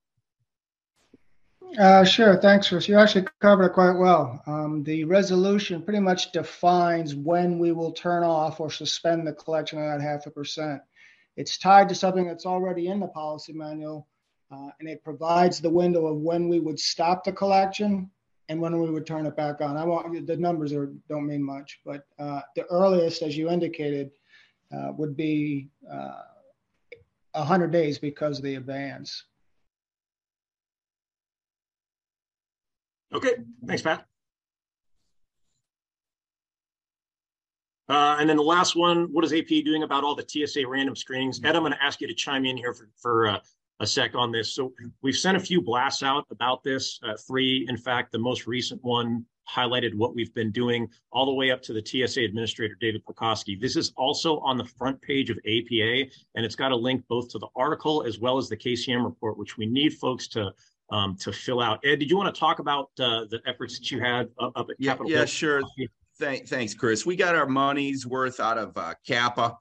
[1.77, 2.41] Uh, sure.
[2.41, 2.89] Thanks, Chris.
[2.89, 4.41] You actually covered it quite well.
[4.47, 9.81] Um, the resolution pretty much defines when we will turn off or suspend the collection
[9.81, 10.81] of that half a percent.
[11.37, 14.07] It's tied to something that's already in the policy manual,
[14.53, 18.13] uh, and it provides the window of when we would stop the collection
[18.49, 19.77] and when we would turn it back on.
[19.77, 24.11] I want the numbers are don't mean much, but uh, the earliest, as you indicated,
[24.73, 26.23] uh, would be uh,
[27.33, 29.25] 100 days because of the abeyance.
[33.15, 33.35] Okay,
[33.67, 34.07] thanks, Pat.
[37.89, 40.97] Uh, and then the last one, what is AP doing about all the TSA random
[40.97, 41.41] screenings?
[41.45, 43.39] Ed, I'm going to ask you to chime in here for, for uh,
[43.81, 44.55] a sec on this.
[44.55, 46.99] So we've sent a few blasts out about this.
[47.03, 51.33] Uh, three, in fact, the most recent one highlighted what we've been doing all the
[51.33, 53.61] way up to the TSA administrator, David Pekoske.
[53.61, 57.29] This is also on the front page of APA, and it's got a link both
[57.31, 60.53] to the article as well as the KCM report, which we need folks to
[60.91, 61.81] um, to fill out.
[61.85, 64.71] Ed, did you want to talk about uh, the efforts that you had up, up
[64.71, 65.11] at Capitol?
[65.11, 65.63] Yeah, yeah sure.
[66.19, 67.05] Thank, thanks, Chris.
[67.05, 69.57] We got our money's worth out of uh, CAPA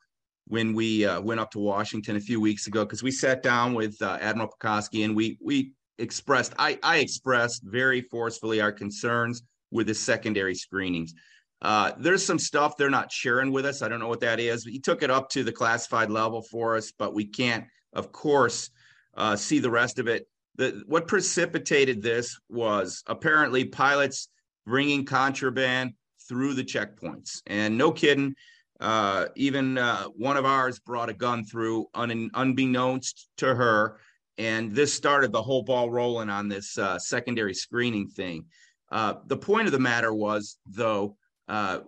[0.48, 3.74] when we uh, went up to Washington a few weeks ago because we sat down
[3.74, 9.44] with uh, Admiral Pekoske and we we expressed I, I expressed very forcefully our concerns
[9.72, 11.14] with the secondary screenings.
[11.62, 13.82] Uh, there's some stuff they're not sharing with us.
[13.82, 14.66] I don't know what that is.
[14.66, 18.70] He took it up to the classified level for us, but we can't, of course,
[19.16, 20.28] uh, see the rest of it.
[20.58, 24.30] The, what precipitated this was apparently pilots
[24.66, 25.94] bringing contraband
[26.28, 27.42] through the checkpoints.
[27.48, 28.36] And no kidding,
[28.80, 34.00] uh, even uh, one of ours brought a gun through un- unbeknownst to her.
[34.38, 38.46] And this started the whole ball rolling on this uh, secondary screening thing.
[38.92, 41.16] Uh, the point of the matter was, though,
[41.48, 41.80] uh,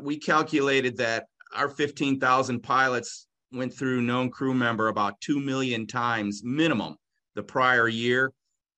[0.00, 6.42] we calculated that our 15,000 pilots went through known crew member about 2 million times
[6.42, 6.96] minimum
[7.34, 8.32] the prior year.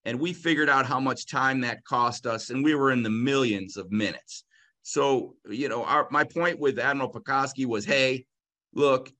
[0.05, 3.11] And we figured out how much time that cost us, and we were in the
[3.11, 4.44] millions of minutes.
[4.84, 8.26] So, you know, our, my point with Admiral Pekoske was hey,
[8.74, 9.10] look,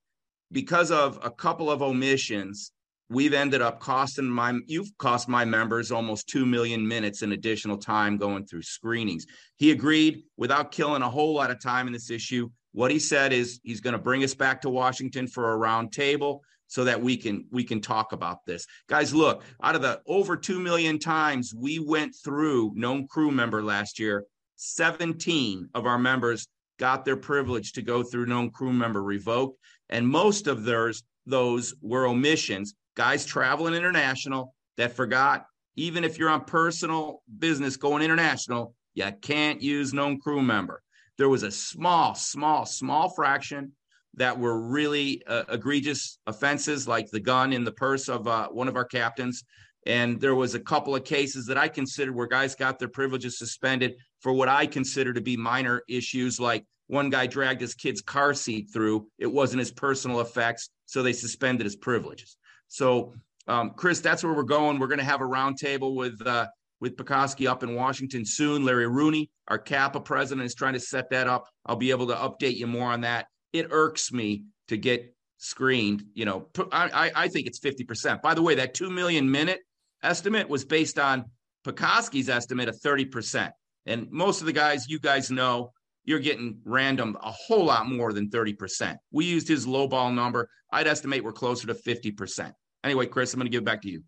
[0.53, 2.71] because of a couple of omissions,
[3.09, 7.79] we've ended up costing my you've cost my members almost 2 million minutes in additional
[7.79, 9.27] time going through screenings.
[9.57, 12.51] He agreed without killing a whole lot of time in this issue.
[12.73, 15.93] What he said is he's going to bring us back to washington for a round
[15.93, 18.67] table so that we can we can talk about this.
[18.87, 23.63] Guys look out of the over 2 million times we went through known crew member
[23.63, 24.27] last year
[24.57, 26.47] 17 of our members
[26.79, 31.75] got their privilege to go through known crew member revoked, and most of theirs those
[31.81, 32.75] were omissions.
[32.97, 35.47] Guys traveling international that forgot,
[35.77, 40.83] even if you're on personal business going international, you can't use known crew member.
[41.19, 43.73] There was a small, small, small fraction
[44.17, 48.69] that were really uh, egregious offenses, like the gun in the purse of uh, one
[48.69, 49.43] of our captains,
[49.87, 53.39] And there was a couple of cases that I considered where guys got their privileges
[53.39, 58.01] suspended for what I consider to be minor issues, like one guy dragged his kid's
[58.01, 59.07] car seat through.
[59.19, 62.39] It wasn't his personal effects, so they suspended his privileges.
[62.69, 63.13] So,
[63.49, 64.79] um, Chris, that's where we're going.
[64.79, 66.47] We're going to have a roundtable with uh,
[66.81, 68.65] with Pekoske up in Washington soon.
[68.65, 71.47] Larry Rooney, our CAPA president, is trying to set that up.
[71.67, 73.27] I'll be able to update you more on that.
[73.53, 76.03] It irks me to get screened.
[76.15, 78.23] You know, I, I think it's 50%.
[78.23, 79.61] By the way, that 2 million minute
[80.03, 81.27] estimate was based on
[81.67, 83.51] Pekoske's estimate of 30%.
[83.87, 85.73] And most of the guys you guys know,
[86.05, 88.97] you're getting random a whole lot more than 30%.
[89.11, 90.49] We used his low ball number.
[90.71, 92.53] I'd estimate we're closer to 50%.
[92.83, 94.03] Anyway, Chris, I'm going to give it back to you.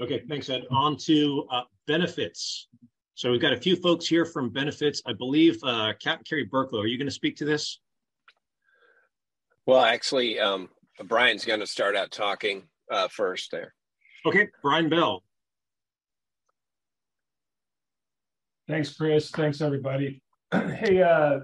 [0.00, 0.62] Okay, thanks, Ed.
[0.70, 2.68] On to uh, benefits.
[3.14, 5.02] So we've got a few folks here from benefits.
[5.04, 7.80] I believe uh, Captain Kerry Burklow, are you going to speak to this?
[9.66, 10.68] Well, actually, um,
[11.04, 13.74] Brian's going to start out talking uh, first there.
[14.24, 15.22] Okay, Brian Bell.
[18.68, 19.30] Thanks, Chris.
[19.30, 20.20] Thanks, everybody.
[20.52, 21.40] hey, uh,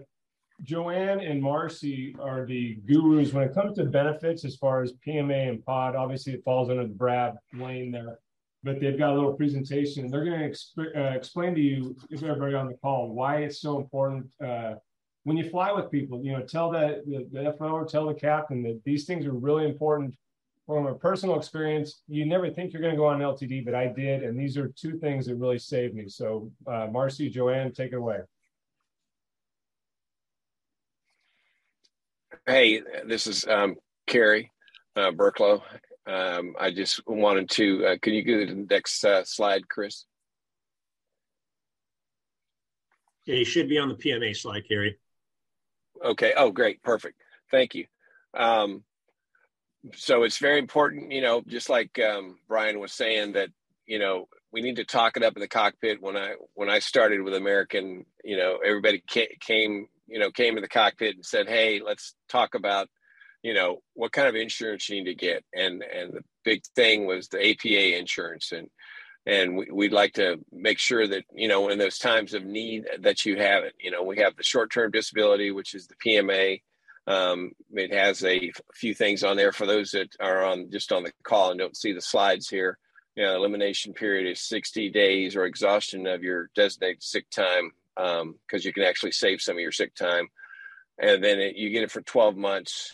[0.62, 5.48] Joanne and Marcy are the gurus when it comes to benefits as far as PMA
[5.48, 5.96] and pod.
[5.96, 8.18] Obviously, it falls under the Brad lane there,
[8.62, 10.10] but they've got a little presentation.
[10.10, 13.62] They're going to exp- uh, explain to you, if everybody on the call, why it's
[13.62, 14.74] so important uh,
[15.22, 16.22] when you fly with people.
[16.22, 19.64] You know, tell the, the, the FO, tell the captain that these things are really
[19.64, 20.14] important
[20.66, 23.88] from a personal experience, you never think you're going to go on LTD, but I
[23.88, 24.22] did.
[24.22, 26.08] And these are two things that really saved me.
[26.08, 28.18] So, uh, Marcy, Joanne, take it away.
[32.46, 34.50] Hey, this is um, Carrie
[34.96, 35.62] uh, Burklow.
[36.06, 40.04] Um, I just wanted to, uh, can you go to the next uh, slide, Chris?
[43.26, 44.98] Yeah, you should be on the PMA slide, Carrie.
[46.04, 46.34] Okay.
[46.36, 46.82] Oh, great.
[46.82, 47.20] Perfect.
[47.50, 47.86] Thank you.
[48.34, 48.82] Um,
[49.92, 53.50] so it's very important, you know, just like um, Brian was saying that,
[53.86, 56.00] you know, we need to talk it up in the cockpit.
[56.00, 59.02] When I when I started with American, you know, everybody
[59.40, 62.88] came, you know, came to the cockpit and said, "Hey, let's talk about,
[63.42, 67.04] you know, what kind of insurance you need to get." And and the big thing
[67.04, 68.68] was the APA insurance, and
[69.26, 72.84] and we, would like to make sure that you know in those times of need
[73.00, 73.74] that you have it.
[73.80, 76.60] You know, we have the short term disability, which is the PMA
[77.06, 81.02] um, it has a few things on there for those that are on just on
[81.02, 82.78] the call and don't see the slides here.
[83.14, 88.20] You know, elimination period is 60 days or exhaustion of your designated sick time because
[88.22, 90.28] um, you can actually save some of your sick time.
[90.98, 92.92] And then it, you get it for 12 months.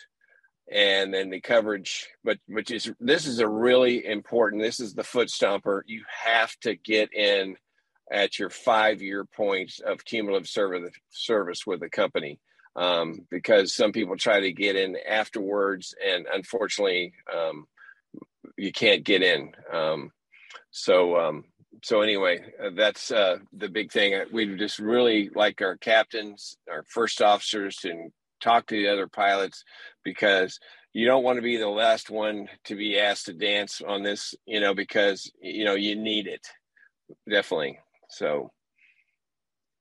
[0.72, 4.62] And then the coverage, but which is this is a really important.
[4.62, 5.82] This is the foot stomper.
[5.86, 7.56] You have to get in
[8.12, 12.38] at your five year point of cumulative service service with the company
[12.80, 17.66] um, because some people try to get in afterwards, and unfortunately, um,
[18.56, 19.52] you can't get in.
[19.70, 20.12] Um,
[20.70, 21.44] so, um,
[21.84, 24.18] so anyway, uh, that's uh, the big thing.
[24.32, 28.08] We just really like our captains, our first officers, to
[28.42, 29.62] talk to the other pilots
[30.02, 30.58] because
[30.94, 34.34] you don't want to be the last one to be asked to dance on this,
[34.46, 36.46] you know, because you know you need it
[37.28, 37.78] definitely.
[38.08, 38.50] So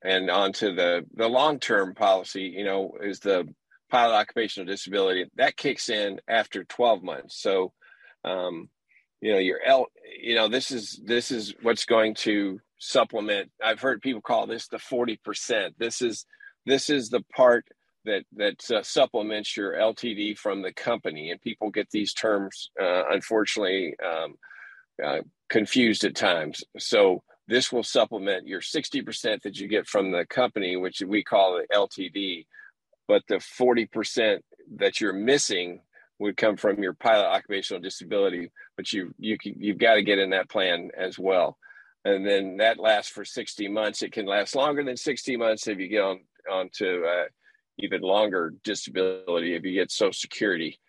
[0.04, 3.48] and onto the the long term policy you know is the
[3.90, 5.26] pilot occupational disability.
[5.36, 7.42] That kicks in after 12 months.
[7.42, 7.74] So
[8.24, 8.70] um,
[9.22, 9.88] you know your l
[10.22, 13.52] you know this is this is what's going to supplement.
[13.64, 16.26] I've heard people call this the 40% this is
[16.66, 17.66] this is the part
[18.06, 23.04] that that uh, supplements your ltd from the company and people get these terms uh,
[23.10, 24.36] unfortunately um,
[25.04, 25.20] uh,
[25.50, 26.64] confused at times.
[26.78, 31.56] So this will supplement your 60% that you get from the company, which we call
[31.56, 32.46] the LTD.
[33.08, 34.40] But the 40%
[34.76, 35.82] that you're missing
[36.20, 40.20] would come from your pilot occupational disability, but you you can, you've got to get
[40.20, 41.58] in that plan as well.
[42.06, 44.04] And then that lasts for 60 months.
[44.04, 46.20] It can last longer than 60 months if you get on
[46.50, 47.26] onto uh,
[47.80, 50.80] even longer disability if you get Social Security,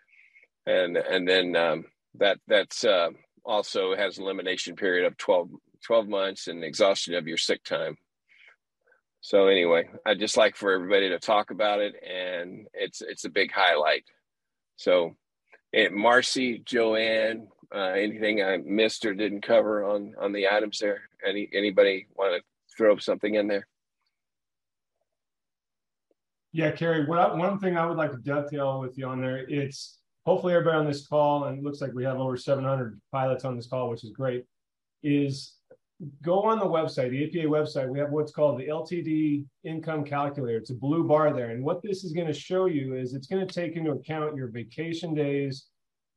[0.67, 1.85] and and then um,
[2.17, 3.09] that that's uh,
[3.45, 5.49] also has elimination period of 12
[5.87, 7.97] 12 months and exhaustion of your sick time.
[9.21, 13.31] So anyway, I'd just like for everybody to talk about it, and it's it's a
[13.31, 14.05] big highlight.
[14.77, 15.15] So,
[15.75, 21.03] and Marcy, Joanne, uh, anything I missed or didn't cover on on the items there?
[21.27, 22.43] Any anybody want to
[22.77, 23.67] throw something in there?
[26.53, 27.05] Yeah, Carrie.
[27.05, 30.79] What one thing I would like to dovetail with you on there, it's hopefully everybody
[30.79, 33.91] on this call, and it looks like we have over 700 pilots on this call,
[33.91, 34.47] which is great.
[35.03, 35.55] Is
[36.23, 40.59] go on the website, the APA website, we have what's called the LTD income calculator.
[40.59, 41.51] It's a blue bar there.
[41.51, 44.37] And what this is going to show you is it's going to take into account
[44.37, 45.67] your vacation days,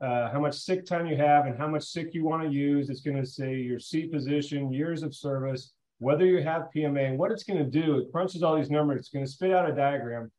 [0.02, 2.90] uh, how much sick time you have and how much sick you want to use.
[2.90, 7.18] It's going to say your seat position, years of service, whether you have PMA, and
[7.18, 8.00] what it's going to do.
[8.00, 9.00] It crunches all these numbers.
[9.00, 10.32] It's going to spit out a diagram.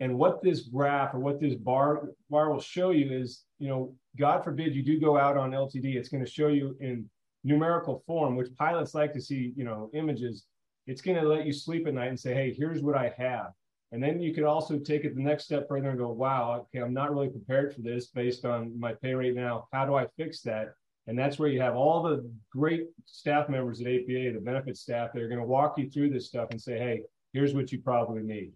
[0.00, 3.94] And what this graph or what this bar bar will show you is, you know,
[4.18, 7.08] God forbid you do go out on LTD, it's going to show you in
[7.46, 10.46] numerical form, which pilots like to see, you know, images.
[10.86, 13.52] It's going to let you sleep at night and say, hey, here's what I have.
[13.92, 16.84] And then you could also take it the next step further and go, wow, okay,
[16.84, 19.68] I'm not really prepared for this based on my pay rate now.
[19.72, 20.74] How do I fix that?
[21.06, 25.12] And that's where you have all the great staff members at APA, the benefit staff,
[25.12, 27.80] that are going to walk you through this stuff and say, hey, here's what you
[27.80, 28.52] probably need.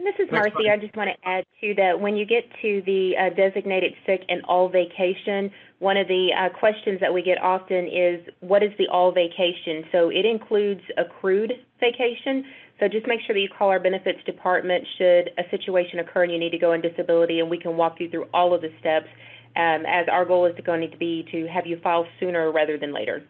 [0.00, 0.68] This is Marcy.
[0.68, 4.22] I just want to add to that when you get to the uh, designated sick
[4.28, 8.72] and all vacation, one of the uh, questions that we get often is what is
[8.76, 9.84] the all vacation?
[9.92, 12.44] So it includes accrued vacation.
[12.80, 16.32] So just make sure that you call our benefits department should a situation occur and
[16.32, 18.72] you need to go on disability, and we can walk you through all of the
[18.80, 19.08] steps.
[19.56, 22.92] Um, as our goal is going to be to have you file sooner rather than
[22.92, 23.22] later.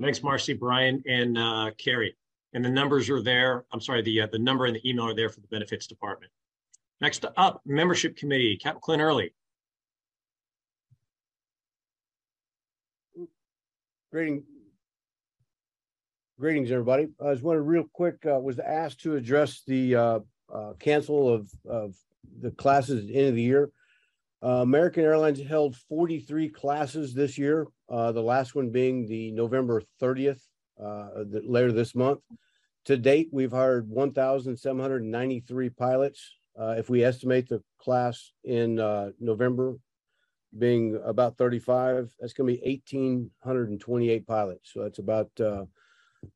[0.00, 2.14] Thanks, Marcy, Brian, and uh, Carrie.
[2.54, 3.64] And the numbers are there.
[3.72, 6.32] I'm sorry, the uh, the number and the email are there for the benefits department.
[7.00, 9.34] Next up, membership committee, Captain Clint Early.
[14.10, 14.42] Greeting,
[16.40, 17.08] Greetings, everybody.
[17.20, 20.18] I just wanted real quick, uh, was asked to address the uh,
[20.54, 21.96] uh, cancel of, of
[22.40, 23.70] the classes at the end of the year.
[24.40, 29.82] Uh, American Airlines held 43 classes this year, uh, the last one being the November
[30.00, 30.40] 30th,
[30.82, 32.20] uh, later this month.
[32.86, 36.36] To date, we've hired 1,793 pilots.
[36.58, 39.76] Uh, if we estimate the class in uh, November
[40.56, 44.72] being about 35, that's going to be 1,828 pilots.
[44.72, 45.30] So that's about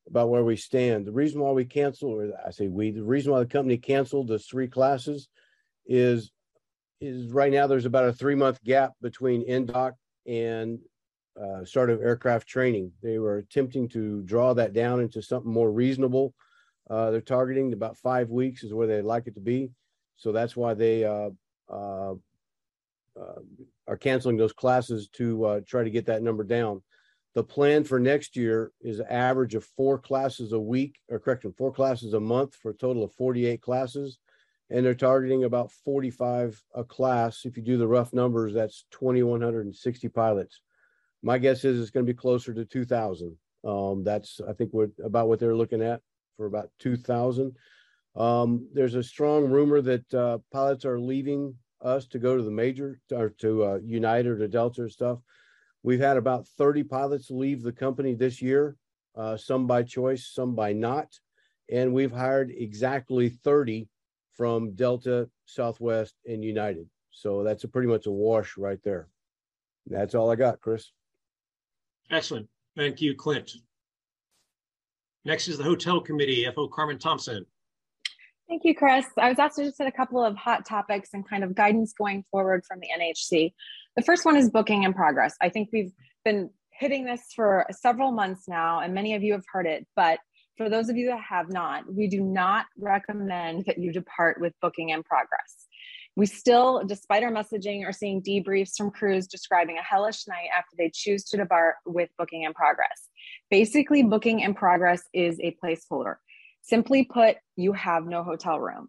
[0.09, 1.07] about where we stand.
[1.07, 4.29] The reason why we canceled, or I say we, the reason why the company canceled
[4.29, 5.29] the three classes
[5.87, 6.31] is
[7.01, 9.93] is right now there's about a three month gap between NDOC
[10.27, 10.79] and
[11.41, 12.93] uh, start of aircraft training.
[13.03, 16.35] They were attempting to draw that down into something more reasonable.
[16.91, 19.71] Uh, they're targeting about five weeks is where they'd like it to be.
[20.17, 21.31] So that's why they uh,
[21.71, 22.15] uh,
[23.19, 23.41] uh
[23.89, 26.83] are canceling those classes to uh, try to get that number down.
[27.35, 31.53] The plan for next year is an average of four classes a week, or correction,
[31.57, 34.19] four classes a month for a total of 48 classes.
[34.71, 37.45] And they're targeting about 45 a class.
[37.45, 40.61] If you do the rough numbers, that's 2,160 pilots.
[41.23, 43.37] My guess is it's going to be closer to 2,000.
[43.65, 46.01] Um, that's, I think, what about what they're looking at
[46.37, 47.57] for about 2,000.
[48.17, 52.51] Um, there's a strong rumor that uh, pilots are leaving us to go to the
[52.51, 55.19] major or to uh, United or to Delta or stuff.
[55.83, 58.77] We've had about 30 pilots leave the company this year,
[59.17, 61.09] uh, some by choice, some by not.
[61.71, 63.89] And we've hired exactly 30
[64.37, 66.89] from Delta, Southwest, and United.
[67.11, 69.09] So that's pretty much a wash right there.
[69.87, 70.93] That's all I got, Chris.
[72.11, 72.49] Excellent.
[72.77, 73.53] Thank you, Clint.
[75.25, 77.47] Next is the hotel committee, FO Carmen Thompson.
[78.49, 79.07] Thank you, Chris.
[79.17, 81.95] I was asked to just hit a couple of hot topics and kind of guidance
[81.97, 83.53] going forward from the NHC.
[83.97, 85.37] The first one is booking in progress.
[85.41, 85.93] I think we've
[86.25, 89.87] been hitting this for several months now, and many of you have heard it.
[89.95, 90.19] But
[90.57, 94.53] for those of you that have not, we do not recommend that you depart with
[94.61, 95.67] booking in progress.
[96.15, 100.77] We still, despite our messaging, are seeing debriefs from crews describing a hellish night after
[100.77, 103.09] they choose to depart with booking in progress.
[103.51, 106.17] Basically, booking in progress is a placeholder.
[106.61, 108.89] Simply put, you have no hotel room.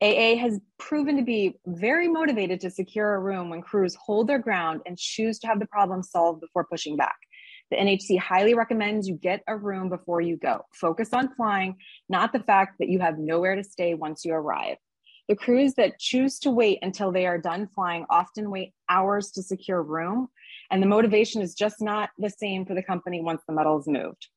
[0.00, 4.38] AA has proven to be very motivated to secure a room when crews hold their
[4.38, 7.16] ground and choose to have the problem solved before pushing back.
[7.70, 10.62] The NHC highly recommends you get a room before you go.
[10.72, 11.76] Focus on flying,
[12.08, 14.76] not the fact that you have nowhere to stay once you arrive.
[15.28, 19.42] The crews that choose to wait until they are done flying often wait hours to
[19.42, 20.28] secure room,
[20.70, 23.86] and the motivation is just not the same for the company once the metal is
[23.86, 24.28] moved.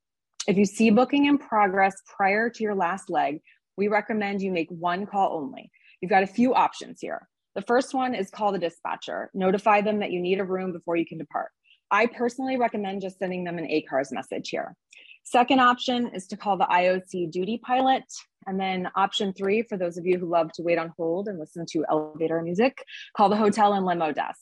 [0.48, 3.40] If you see booking in progress prior to your last leg,
[3.78, 5.72] we recommend you make one call only.
[6.02, 7.26] You've got a few options here.
[7.56, 10.98] The first one is call the dispatcher, notify them that you need a room before
[10.98, 11.52] you can depart.
[11.90, 14.76] I personally recommend just sending them an ACARS message here.
[15.24, 18.04] Second option is to call the IOC duty pilot.
[18.48, 21.40] And then option three, for those of you who love to wait on hold and
[21.40, 22.84] listen to elevator music,
[23.16, 24.40] call the hotel and limo desk.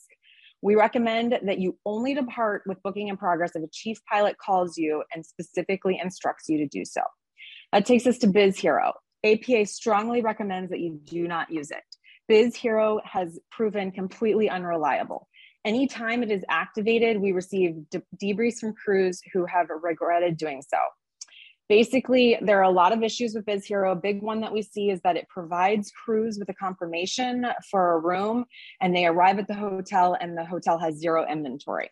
[0.61, 4.77] We recommend that you only depart with booking in progress if a chief pilot calls
[4.77, 7.01] you and specifically instructs you to do so.
[7.71, 8.93] That takes us to Biz Hero.
[9.23, 11.83] APA strongly recommends that you do not use it.
[12.27, 15.28] Biz Hero has proven completely unreliable.
[15.65, 20.77] Anytime it is activated, we receive de- debriefs from crews who have regretted doing so.
[21.67, 23.91] Basically, there are a lot of issues with Biz Hero.
[23.91, 27.93] A big one that we see is that it provides crews with a confirmation for
[27.93, 28.45] a room
[28.81, 31.91] and they arrive at the hotel and the hotel has zero inventory.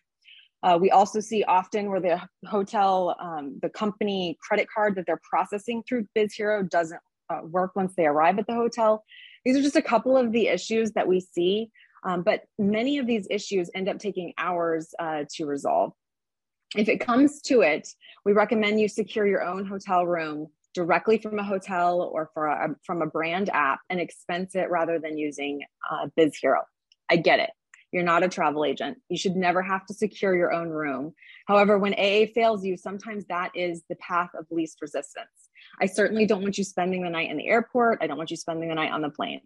[0.64, 5.20] Uh, we also see often where the hotel, um, the company credit card that they're
[5.22, 7.00] processing through Biz Hero doesn't
[7.30, 9.04] uh, work once they arrive at the hotel.
[9.44, 11.70] These are just a couple of the issues that we see,
[12.04, 15.92] um, but many of these issues end up taking hours uh, to resolve.
[16.76, 17.88] If it comes to it,
[18.24, 23.02] we recommend you secure your own hotel room directly from a hotel or a, from
[23.02, 26.62] a brand app and expense it rather than using uh, Biz Hero.
[27.10, 27.50] I get it.
[27.90, 28.98] You're not a travel agent.
[29.08, 31.14] You should never have to secure your own room.
[31.46, 35.28] However, when AA fails you, sometimes that is the path of least resistance.
[35.80, 37.98] I certainly don't want you spending the night in the airport.
[38.02, 39.40] I don't want you spending the night on the plane.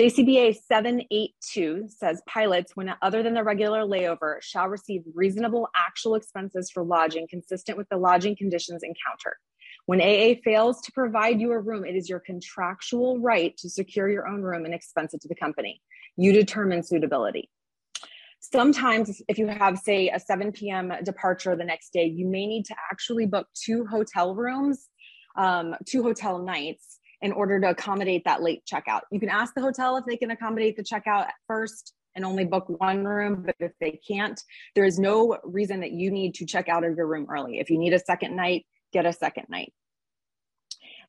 [0.00, 6.70] JCBA 782 says pilots, when other than the regular layover, shall receive reasonable actual expenses
[6.70, 9.36] for lodging consistent with the lodging conditions encountered.
[9.84, 14.08] When AA fails to provide you a room, it is your contractual right to secure
[14.08, 15.82] your own room and expense it to the company.
[16.16, 17.50] You determine suitability.
[18.40, 20.92] Sometimes, if you have, say, a 7 p.m.
[21.04, 24.88] departure the next day, you may need to actually book two hotel rooms,
[25.36, 29.00] um, two hotel nights in order to accommodate that late checkout.
[29.10, 32.44] You can ask the hotel if they can accommodate the checkout at first and only
[32.44, 34.38] book one room, but if they can't,
[34.74, 37.58] there is no reason that you need to check out of your room early.
[37.58, 39.72] If you need a second night, get a second night.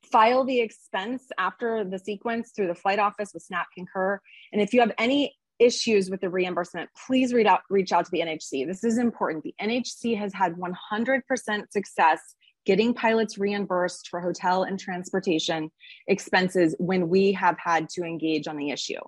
[0.02, 4.20] File the expense after the sequence through the flight office with SAP Concur.
[4.52, 8.20] And if you have any issues with the reimbursement, please out, reach out to the
[8.20, 8.66] NHC.
[8.66, 9.44] This is important.
[9.44, 11.22] The NHC has had 100%
[11.70, 12.34] success
[12.64, 15.70] getting pilots reimbursed for hotel and transportation
[16.08, 19.00] expenses when we have had to engage on the issue.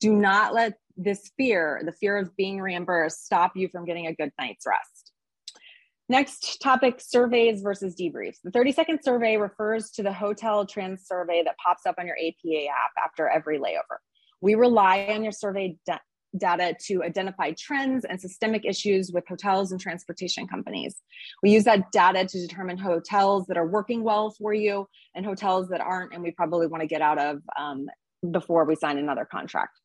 [0.00, 4.14] Do not let this fear, the fear of being reimbursed, stop you from getting a
[4.14, 5.12] good night's rest.
[6.10, 8.38] Next topic surveys versus debriefs.
[8.42, 12.16] The 30 second survey refers to the hotel trans survey that pops up on your
[12.16, 13.98] APA app after every layover.
[14.40, 15.76] We rely on your survey
[16.36, 20.96] data to identify trends and systemic issues with hotels and transportation companies.
[21.42, 25.68] We use that data to determine hotels that are working well for you and hotels
[25.68, 27.86] that aren't, and we probably want to get out of um,
[28.30, 29.78] before we sign another contract.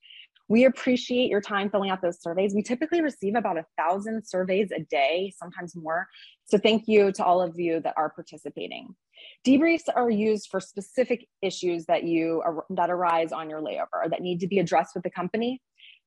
[0.50, 2.54] We appreciate your time filling out those surveys.
[2.54, 6.08] We typically receive about a thousand surveys a day, sometimes more.
[6.46, 8.94] So thank you to all of you that are participating.
[9.48, 14.41] Debriefs are used for specific issues that you that arise on your layover that need
[14.41, 15.62] to be addressed with the company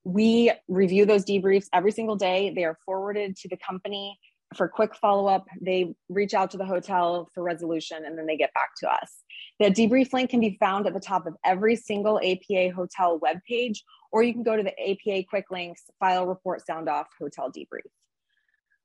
[0.06, 2.52] we review those debriefs every single day.
[2.54, 4.16] They are forwarded to the company
[4.54, 5.48] for quick follow up.
[5.60, 9.24] They reach out to the hotel for resolution and then they get back to us.
[9.58, 13.78] The debrief link can be found at the top of every single APA hotel webpage,
[14.12, 17.90] or you can go to the APA quick links, file report, sound off, hotel debrief.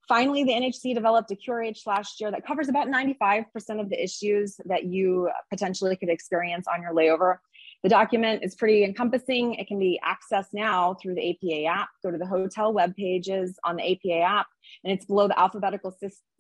[0.08, 3.46] Finally, the NHC developed a QRH last year that covers about 95%
[3.80, 7.38] of the issues that you potentially could experience on your layover.
[7.84, 9.56] The document is pretty encompassing.
[9.56, 11.90] It can be accessed now through the APA app.
[12.04, 14.48] Go to the hotel web pages on the APA app,
[14.84, 15.96] and it's below the alphabetical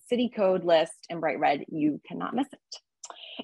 [0.07, 1.65] city code list in bright red.
[1.67, 2.59] You cannot miss it.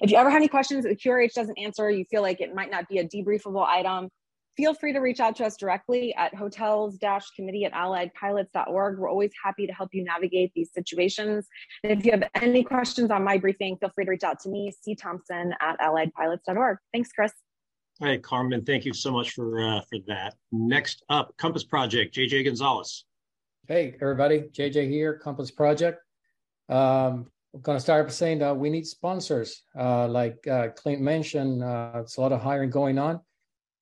[0.00, 2.54] If you ever have any questions that the QRH doesn't answer, you feel like it
[2.54, 4.10] might not be a debriefable item,
[4.56, 8.98] feel free to reach out to us directly at hotels-committee at alliedpilots.org.
[8.98, 11.46] We're always happy to help you navigate these situations.
[11.84, 14.48] And if you have any questions on my briefing, feel free to reach out to
[14.48, 14.94] me, C.
[14.94, 16.78] Thompson at alliedpilots.org.
[16.92, 17.32] Thanks, Chris.
[18.00, 20.34] All right, Carmen, thank you so much for uh, for that.
[20.52, 23.04] Next up, Compass Project, JJ Gonzalez.
[23.66, 26.00] Hey, everybody, JJ here, Compass Project.
[26.68, 29.64] Um, I'm going to start by saying that we need sponsors.
[29.76, 33.16] Uh, like uh, Clint mentioned, uh, it's a lot of hiring going on.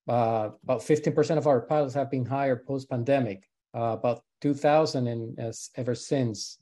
[0.09, 3.47] Uh, about 15% of our pilots have been hired post pandemic,
[3.77, 6.59] uh, about 2,000 in, ever since.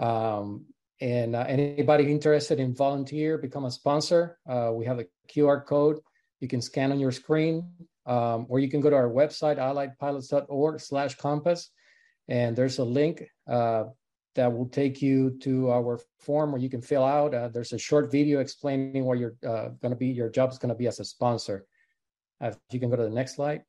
[0.00, 0.64] Um,
[1.02, 4.38] and uh, anybody interested in volunteer, become a sponsor,
[4.72, 5.98] we have a QR code
[6.46, 7.68] you can scan on your screen,
[8.06, 11.70] um, or you can go to our website, alliedpilots.org slash compass,
[12.28, 13.84] and there's a link uh,
[14.36, 17.34] that will take you to our form where you can fill out.
[17.34, 20.58] Uh, there's a short video explaining what you're uh, going to be, your job is
[20.58, 21.66] going to be as a sponsor.
[22.40, 23.62] Uh, if you can go to the next slide.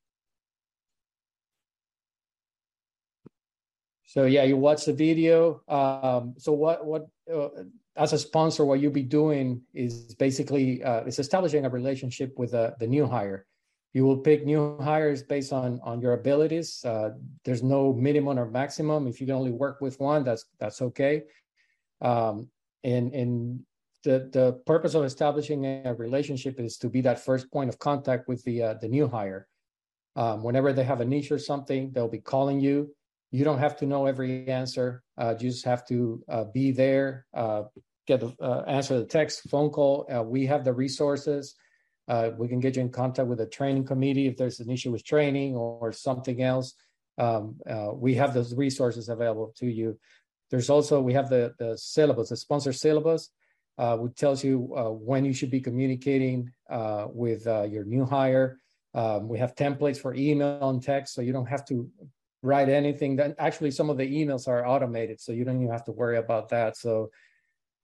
[4.05, 5.61] So yeah, you watch the video.
[5.67, 7.49] Um, so what what uh,
[7.98, 12.52] as a sponsor, what you'll be doing is basically uh, is establishing a relationship with
[12.52, 13.45] the, the new hire.
[13.93, 16.86] You will pick new hires based on on your abilities.
[16.86, 17.12] Uh,
[17.43, 19.08] there's no minimum or maximum.
[19.08, 21.24] If you can only work with one, that's that's okay.
[22.02, 22.50] Um,
[22.84, 23.60] and and
[24.04, 28.28] the the purpose of establishing a relationship is to be that first point of contact
[28.28, 29.48] with the uh, the new hire.
[30.16, 32.93] Um, whenever they have a niche or something, they'll be calling you.
[33.32, 35.04] You don't have to know every answer.
[35.18, 37.64] Uh, you just have to uh, be there, uh,
[38.08, 40.08] get the uh, answer the text, phone call.
[40.12, 41.55] Uh, we have the resources.
[42.08, 44.91] Uh, we can get you in contact with the training committee if there's an issue
[44.91, 46.74] with training or, or something else.
[47.18, 49.99] Um, uh, we have those resources available to you.
[50.49, 53.30] There's also we have the the syllabus, the sponsor syllabus,
[53.78, 56.51] uh, which tells you uh, when you should be communicating
[57.14, 58.60] with your new hire.
[58.93, 61.89] Um, we have templates for email and text, so you don't have to
[62.41, 63.16] write anything.
[63.16, 66.18] Then actually, some of the emails are automated, so you don't even have to worry
[66.18, 66.78] about that.
[66.78, 67.12] So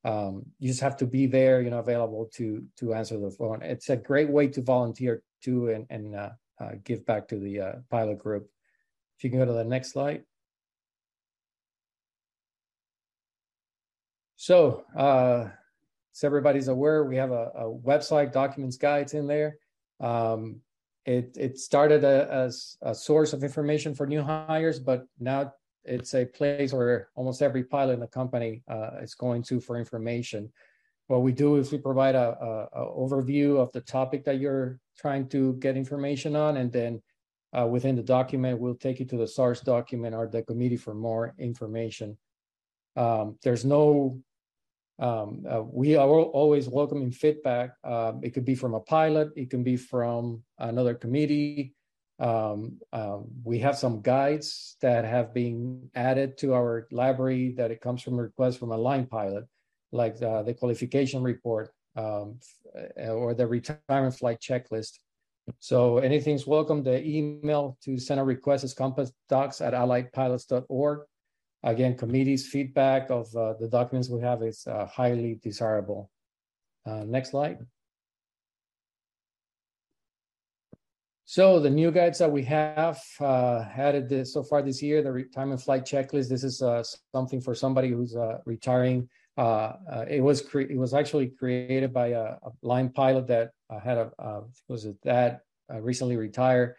[0.04, 3.62] um, you just have to be there, you know, available to to answer the phone.
[3.62, 6.30] It's a great way to volunteer too and and uh,
[6.60, 8.50] uh, give back to the uh, pilot group.
[9.18, 10.24] If you can go to the next slide.
[14.36, 15.48] So, uh,
[16.12, 19.56] so everybody's aware, we have a, a website, documents guides in there.
[20.02, 20.60] Um,
[21.06, 25.54] it it started a, as a source of information for new hires, but now
[25.86, 29.78] it's a place where almost every pilot in the company uh, is going to for
[29.78, 30.52] information.
[31.08, 32.38] What we do is we provide a,
[32.74, 37.02] a, a, overview of the topic that you're trying to get information on, and then
[37.58, 40.94] uh, within the document, we'll take you to the source document or the committee for
[40.94, 42.18] more information.
[42.96, 44.20] Um, there's no
[45.00, 47.72] um, uh, we are always welcoming feedback.
[47.84, 51.74] Uh, it could be from a pilot, it can be from another committee.
[52.24, 57.82] Um, um, we have some guides that have been added to our library that it
[57.82, 59.44] comes from a request from a line pilot,
[59.92, 62.40] like the, the qualification report um,
[62.98, 65.00] or the retirement flight checklist.
[65.60, 66.82] So anything's welcome.
[66.82, 71.00] The email to send a request is compassdocs at alliedpilots.org.
[71.64, 76.10] Again, committee's feedback of uh, the documents we have is uh, highly desirable.
[76.86, 77.58] Uh, next slide.
[81.26, 85.12] So the new guides that we have uh, added this, so far this year, the
[85.12, 86.28] retirement flight checklist.
[86.28, 89.08] This is uh, something for somebody who's uh, retiring.
[89.38, 93.52] it was it was actually created by a, a line pilot that
[93.84, 95.42] had a was it that
[95.82, 96.76] recently retired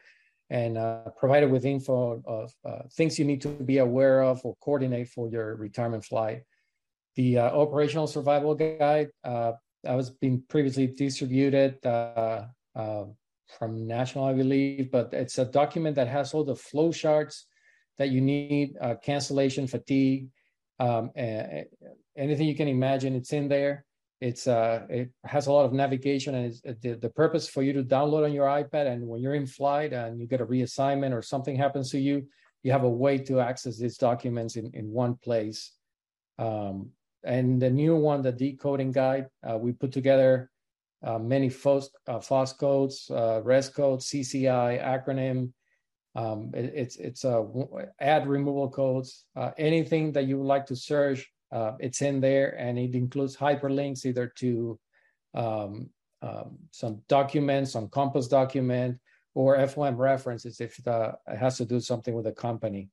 [0.50, 4.54] and uh, provided with info of uh, things you need to be aware of or
[4.60, 6.42] coordinate for your retirement flight.
[7.16, 9.52] The uh, operational survival guide uh,
[9.84, 13.04] that was being previously distributed uh, uh,
[13.58, 17.46] from National, I believe, but it's a document that has all the flow charts
[17.98, 20.28] that you need, cancellation, fatigue,
[20.80, 21.10] um,
[22.16, 23.84] anything you can imagine, it's in there.
[24.20, 27.72] It's uh, it has a lot of navigation, and uh, the, the purpose for you
[27.74, 28.86] to download on your iPad.
[28.86, 32.26] And when you're in flight and you get a reassignment or something happens to you,
[32.62, 35.72] you have a way to access these documents in, in one place.
[36.38, 36.90] Um,
[37.24, 40.50] and the new one, the decoding guide, uh, we put together
[41.04, 45.52] uh, many FOS, uh, FOS codes, uh, RES codes, CCI acronym.
[46.16, 47.42] Um, it, it's it's uh,
[48.00, 52.58] ad removal codes, uh, anything that you would like to search uh, it's in there
[52.58, 54.78] and it includes hyperlinks either to
[55.34, 55.88] um,
[56.20, 58.98] um, some documents, some Compass document,
[59.34, 62.88] or FOM references if the, it has to do something with the company.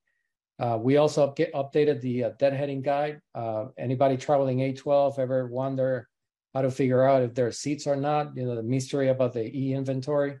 [0.60, 3.20] Uh, we also get updated the uh, deadheading guide.
[3.34, 6.08] Uh, anybody traveling A12 ever wonder
[6.54, 8.36] how to figure out if there are seats or not?
[8.36, 10.38] You know, the mystery about the e inventory.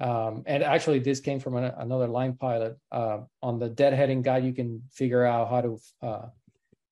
[0.00, 2.76] Um, and actually, this came from an, another line pilot.
[2.90, 6.26] Uh, on the deadheading guide, you can figure out how to uh,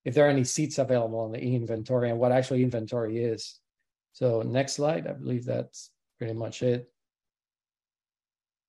[0.04, 3.60] if there are any seats available in the e-inventory and what actually inventory is.
[4.12, 6.90] So next slide, I believe that's pretty much it.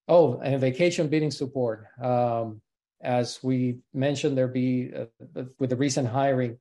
[0.06, 1.86] Oh, and vacation bidding support.
[2.00, 2.60] Um,
[3.02, 6.58] as we mentioned, there be uh, with the recent hiring,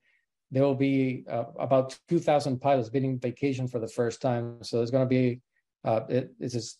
[0.53, 4.61] there will be uh, about 2,000 pilots bidding vacation for the first time.
[4.61, 5.41] So there's going to be
[5.83, 6.79] uh, it, it's just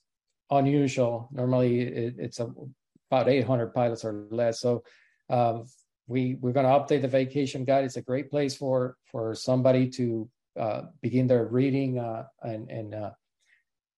[0.51, 1.28] unusual.
[1.32, 2.53] Normally, it, it's a,
[3.09, 4.61] about 800 pilots or less.
[4.61, 4.84] So
[5.30, 5.65] um,
[6.05, 7.86] we we're going to update the vacation guide.
[7.86, 12.93] It's a great place for for somebody to uh, begin their reading uh, and and
[12.93, 13.11] uh,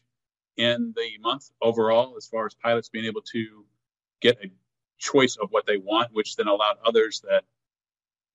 [0.57, 3.65] in the month overall, as far as pilots being able to
[4.19, 4.49] get a
[4.97, 7.43] choice of what they want, which then allowed others that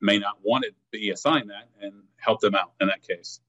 [0.00, 3.40] may not want to be assigned that and help them out in that case.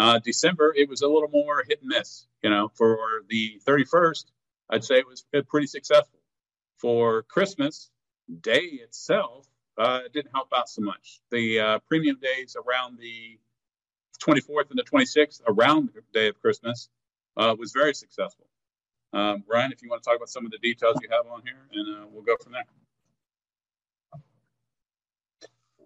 [0.00, 2.26] Uh, December, it was a little more hit and miss.
[2.42, 2.96] You know, for
[3.28, 4.24] the 31st,
[4.70, 6.20] I'd say it was pretty successful.
[6.78, 7.90] For Christmas
[8.40, 9.46] Day itself,
[9.76, 11.20] uh, it didn't help out so much.
[11.30, 13.38] The uh, premium days around the
[14.24, 16.88] 24th and the 26th, around the day of Christmas,
[17.36, 18.46] uh, was very successful.
[19.12, 21.42] Um, Ryan, if you want to talk about some of the details you have on
[21.44, 22.64] here, and uh, we'll go from there.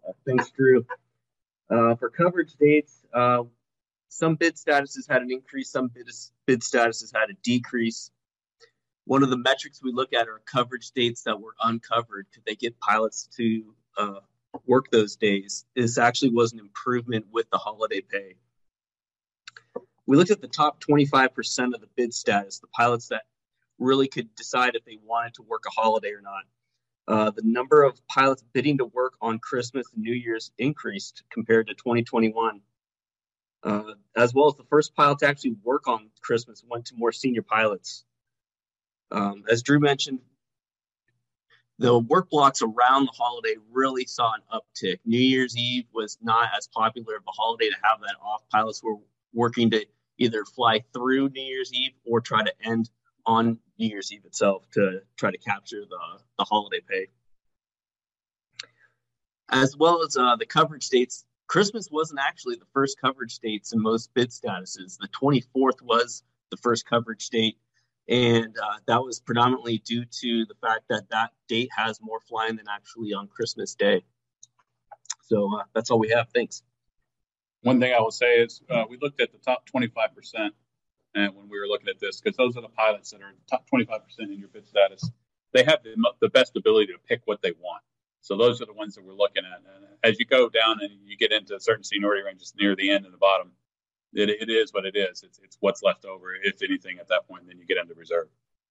[0.09, 0.87] Uh, thanks, Drew.
[1.69, 3.05] Uh, for coverage dates,
[4.15, 6.09] some bid statuses had an increase, some bid,
[6.47, 8.13] bid statuses had a decrease.
[9.07, 12.29] One of the metrics we look at are coverage dates that were uncovered.
[12.33, 14.21] Could they get pilots to uh,
[14.67, 15.67] work those days?
[15.75, 18.37] This actually was an improvement with the holiday pay.
[20.07, 23.23] We looked at the top 25% of the bid status, the pilots that
[23.81, 26.45] really could decide if they wanted to work a holiday or not.
[27.09, 31.67] Uh, the number of pilots bidding to work on Christmas and New Year's increased compared
[31.67, 32.61] to 2021.
[33.65, 37.13] Uh, as well as the first pilot to actually work on Christmas went to more
[37.13, 38.05] senior pilots.
[39.11, 40.21] Um, as Drew mentioned,
[41.79, 44.99] the work blocks around the holiday really saw an uptick.
[45.05, 48.43] New Year's Eve was not as popular of a holiday to have that off.
[48.51, 48.97] Pilots were
[49.33, 49.85] working to
[50.19, 52.91] either fly through New Year's Eve or try to end
[53.27, 55.99] on New Year's Eve itself to try to capture the,
[56.39, 57.09] the holiday pay.
[59.49, 63.81] As well as uh, the coverage dates, Christmas wasn't actually the first coverage dates in
[63.81, 64.99] most bid statuses.
[64.99, 67.59] The 24th was the first coverage date
[68.09, 72.57] and uh, that was predominantly due to the fact that that date has more flying
[72.57, 74.05] than actually on Christmas Day.
[75.23, 76.29] So uh, that's all we have.
[76.35, 76.63] Thanks.
[77.63, 80.51] One thing I will say is uh, we looked at the top 25%,
[81.15, 83.51] and when we were looking at this, because those are the pilots that are the
[83.51, 85.11] top 25% in your bid status,
[85.55, 87.83] they have the, the best ability to pick what they want.
[88.25, 89.59] So those are the ones that we're looking at.
[89.59, 93.05] And as you go down and you get into certain seniority ranges near the end
[93.05, 93.51] and the bottom,
[94.15, 95.23] it, it is what it is.
[95.23, 97.47] It's, it's what's left over, if anything, at that point.
[97.47, 98.29] Then you get into reserve.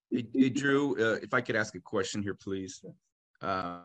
[0.09, 2.83] Hey, hey Drew, uh, if I could ask a question here, please.
[3.43, 3.81] Uh,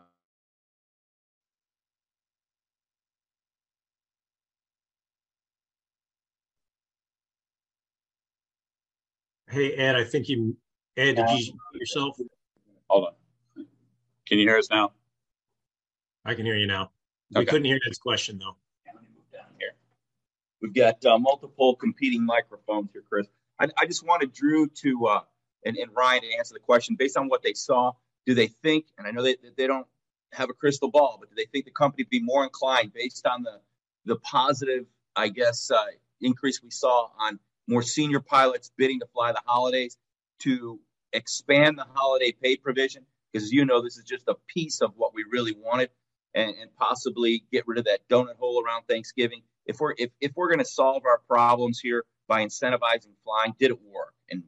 [9.51, 10.57] hey Ed, I think you
[10.97, 12.17] Ed, did you yourself?
[12.87, 13.65] Hold on.
[14.25, 14.93] Can you hear us now?
[16.29, 16.91] I can hear you now.
[17.35, 18.55] We couldn't hear Ed's question though.
[20.61, 23.25] We've got uh, multiple competing microphones here, Chris.
[23.59, 25.21] I, I just wanted Drew to uh,
[25.65, 27.93] and, and, Ryan to answer the question based on what they saw.
[28.27, 29.87] Do they think, and I know they, they don't
[30.33, 33.25] have a crystal ball, but do they think the company would be more inclined based
[33.25, 33.59] on the
[34.05, 35.83] the positive, I guess, uh,
[36.21, 39.97] increase we saw on more senior pilots bidding to fly the holidays
[40.41, 40.79] to
[41.11, 43.05] expand the holiday pay provision?
[43.33, 45.89] Because you know, this is just a piece of what we really wanted,
[46.33, 50.31] and, and possibly get rid of that donut hole around Thanksgiving if we're if, if
[50.35, 54.15] we're going to solve our problems here by incentivizing flying, did it work?
[54.29, 54.43] And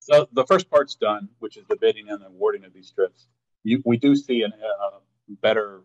[0.00, 3.26] so the first part's done, which is the bidding and the awarding of these trips.
[3.64, 4.98] You, we do see a uh,
[5.42, 5.80] better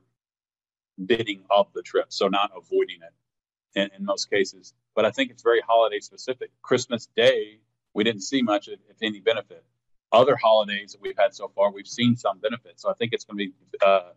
[1.03, 4.73] bidding of the trip, so not avoiding it in, in, most cases.
[4.93, 6.51] But I think it's very holiday specific.
[6.61, 7.59] Christmas Day,
[7.93, 9.63] we didn't see much, if, if any, benefit.
[10.11, 12.79] Other holidays that we've had so far, we've seen some benefit.
[12.79, 14.11] So I think it's going to be uh,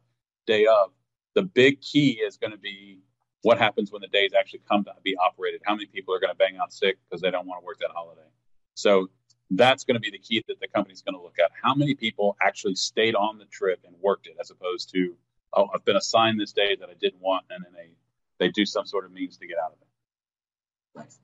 [0.46, 0.90] day of.
[1.34, 3.00] The big key is going to be
[3.46, 5.60] what happens when the days actually come to be operated?
[5.64, 7.78] How many people are going to bang out sick because they don't want to work
[7.78, 8.26] that holiday?
[8.74, 9.08] So
[9.52, 11.52] that's going to be the key that the company's going to look at.
[11.62, 15.14] How many people actually stayed on the trip and worked it, as opposed to,
[15.52, 17.90] oh, I've been assigned this day that I didn't want, and then they
[18.38, 20.98] they do some sort of means to get out of it.
[20.98, 21.20] Thanks.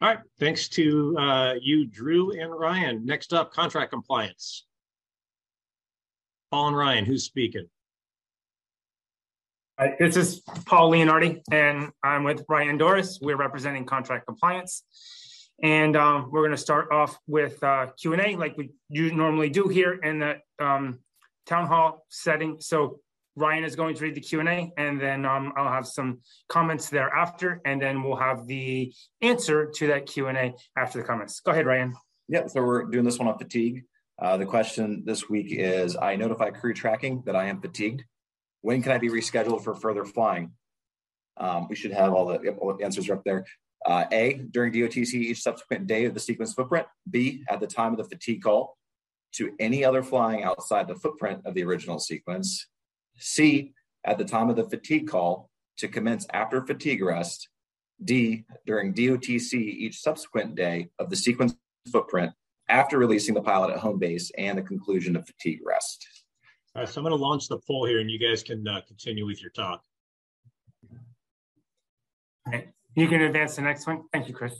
[0.00, 0.18] All right.
[0.40, 3.04] Thanks to uh, you, Drew and Ryan.
[3.04, 4.64] Next up, contract compliance.
[6.52, 7.66] Paul and Ryan, who's speaking?
[9.98, 13.18] this is Paul Leonardi, and I'm with Ryan Doris.
[13.22, 14.84] We're representing contract compliance,
[15.62, 19.48] and um, we're going to start off with uh, Q and A, like we normally
[19.48, 20.98] do here in the um,
[21.46, 22.58] town hall setting.
[22.60, 23.00] So
[23.34, 26.20] Ryan is going to read the Q and A, and then um, I'll have some
[26.50, 28.92] comments thereafter, and then we'll have the
[29.22, 31.40] answer to that Q and A after the comments.
[31.40, 31.94] Go ahead, Ryan.
[32.28, 33.84] Yeah, so we're doing this one on fatigue.
[34.18, 38.04] Uh, the question this week is I notify crew tracking that I am fatigued.
[38.60, 40.52] When can I be rescheduled for further flying?
[41.36, 43.44] Um, we should have all the, all the answers up there.
[43.84, 46.86] Uh, A, during DOTC each subsequent day of the sequence footprint.
[47.10, 48.76] B, at the time of the fatigue call
[49.32, 52.68] to any other flying outside the footprint of the original sequence.
[53.18, 53.72] C,
[54.04, 57.48] at the time of the fatigue call to commence after fatigue rest.
[58.04, 61.54] D, during DOTC each subsequent day of the sequence
[61.90, 62.32] footprint
[62.68, 66.06] after releasing the pilot at home base and the conclusion of fatigue rest.
[66.74, 68.80] All right, so I'm going to launch the poll here and you guys can uh,
[68.86, 69.82] continue with your talk.
[72.46, 74.02] All right, you can advance the next one.
[74.12, 74.54] Thank you, Chris.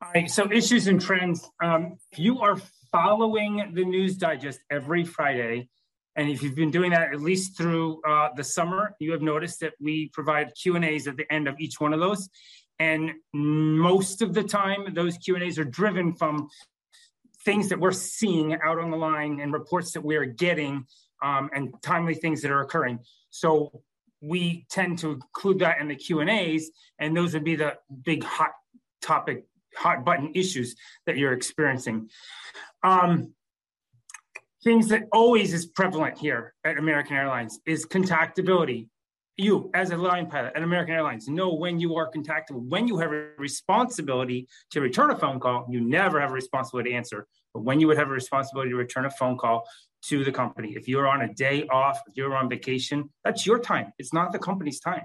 [0.00, 1.50] All right, so issues and trends.
[1.62, 2.56] Um, you are
[2.92, 5.68] following the News Digest every Friday.
[6.16, 9.60] And if you've been doing that at least through uh, the summer, you have noticed
[9.60, 12.28] that we provide Q and A's at the end of each one of those.
[12.78, 16.48] And most of the time, those Q and A's are driven from
[17.44, 20.84] things that we're seeing out on the line and reports that we are getting
[21.22, 23.00] um, and timely things that are occurring.
[23.30, 23.82] So
[24.20, 27.74] we tend to include that in the Q and A's, and those would be the
[28.04, 28.52] big hot
[29.00, 29.44] topic,
[29.76, 30.76] hot button issues
[31.06, 32.10] that you're experiencing.
[32.82, 33.32] Um,
[34.64, 38.88] things that always is prevalent here at American Airlines is contactability.
[39.40, 42.68] You, as a line pilot at American Airlines, know when you are contactable.
[42.68, 46.90] When you have a responsibility to return a phone call, you never have a responsibility
[46.90, 47.28] to answer.
[47.54, 49.64] But when you would have a responsibility to return a phone call
[50.06, 53.60] to the company, if you're on a day off, if you're on vacation, that's your
[53.60, 53.92] time.
[53.96, 55.02] It's not the company's time.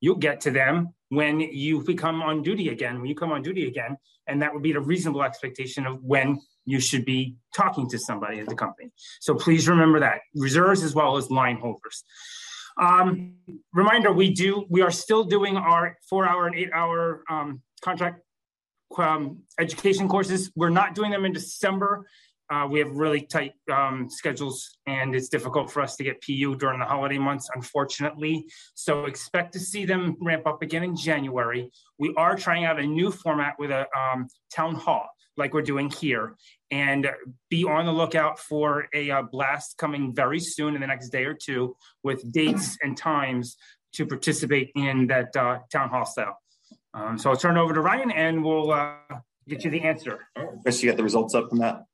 [0.00, 3.68] You'll get to them when you become on duty again, when you come on duty
[3.68, 3.98] again.
[4.26, 8.40] And that would be the reasonable expectation of when you should be talking to somebody
[8.40, 8.92] at the company.
[9.20, 12.02] So please remember that reserves as well as line holders.
[12.80, 13.34] Um,
[13.72, 18.20] reminder: we do we are still doing our four hour and eight hour um, contract
[18.98, 20.50] um, education courses.
[20.56, 22.06] We're not doing them in December.
[22.50, 26.56] Uh, we have really tight um, schedules, and it's difficult for us to get PU
[26.56, 28.46] during the holiday months, unfortunately.
[28.74, 31.70] So expect to see them ramp up again in January.
[31.98, 35.90] We are trying out a new format with a um, town hall like we're doing
[35.90, 36.36] here.
[36.74, 37.08] And
[37.50, 41.24] be on the lookout for a uh, blast coming very soon in the next day
[41.24, 43.56] or two with dates and times
[43.92, 46.36] to participate in that uh, town hall style.
[46.92, 48.96] Um, so I'll turn it over to Ryan and we'll uh,
[49.48, 50.26] get you the answer.
[50.62, 51.84] Chris, you got the results up from that?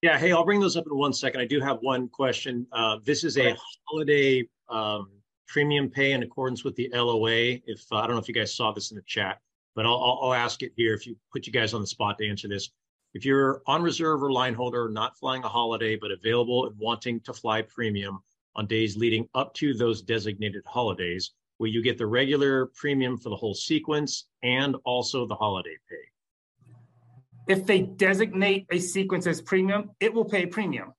[0.00, 1.42] Yeah, hey, I'll bring those up in one second.
[1.42, 2.66] I do have one question.
[2.72, 5.10] Uh, this is a holiday um,
[5.48, 7.58] premium pay in accordance with the LOA.
[7.66, 9.38] If uh, I don't know if you guys saw this in the chat,
[9.76, 12.26] but I'll, I'll ask it here if you put you guys on the spot to
[12.26, 12.70] answer this.
[13.12, 17.20] If you're on reserve or line holder, not flying a holiday, but available and wanting
[17.20, 18.20] to fly premium
[18.54, 23.28] on days leading up to those designated holidays, will you get the regular premium for
[23.28, 27.52] the whole sequence and also the holiday pay?
[27.52, 30.92] If they designate a sequence as premium, it will pay premium.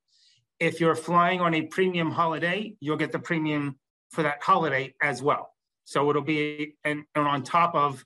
[0.59, 3.79] If you're flying on a premium holiday, you'll get the premium
[4.11, 5.55] for that holiday as well.
[5.85, 8.03] So it'll be and, and on top of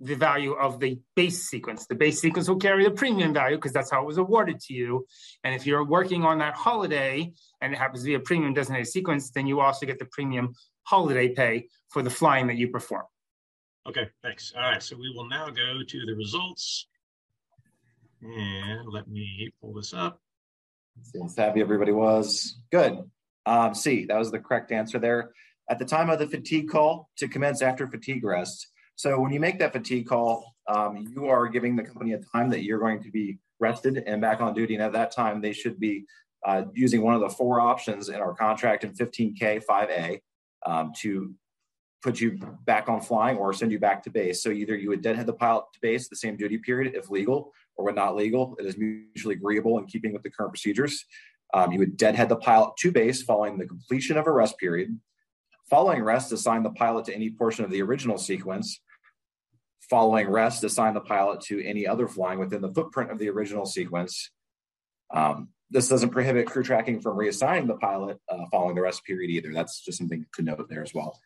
[0.00, 1.86] the value of the base sequence.
[1.86, 4.74] The base sequence will carry the premium value because that's how it was awarded to
[4.74, 5.06] you.
[5.42, 8.88] And if you're working on that holiday and it happens to be a premium designated
[8.88, 13.04] sequence, then you also get the premium holiday pay for the flying that you perform.
[13.88, 14.52] Okay, thanks.
[14.56, 16.86] All right, so we will now go to the results.
[18.22, 20.20] And let me pull this up.
[21.02, 22.58] Seems happy everybody was.
[22.70, 22.98] Good.
[23.46, 25.30] Um, C, that was the correct answer there.
[25.70, 28.68] At the time of the fatigue call to commence after fatigue rest,
[28.98, 32.50] so when you make that fatigue call, um, you are giving the company a time
[32.50, 34.74] that you're going to be rested and back on duty.
[34.74, 36.04] And at that time, they should be
[36.44, 40.20] uh, using one of the four options in our contract in 15K 5A
[40.66, 41.32] um, to
[42.02, 44.42] put you back on flying or send you back to base.
[44.42, 47.52] So either you would deadhead the pilot to base the same duty period if legal,
[47.76, 51.04] or when not legal, it is mutually agreeable in keeping with the current procedures.
[51.54, 54.98] Um, you would deadhead the pilot to base following the completion of a rest period.
[55.70, 58.80] Following rest, assign the pilot to any portion of the original sequence
[59.90, 63.64] Following rest, assign the pilot to any other flying within the footprint of the original
[63.64, 64.30] sequence.
[65.10, 69.30] Um, this doesn't prohibit crew tracking from reassigning the pilot uh, following the rest period
[69.30, 69.52] either.
[69.52, 71.18] That's just something to note there as well.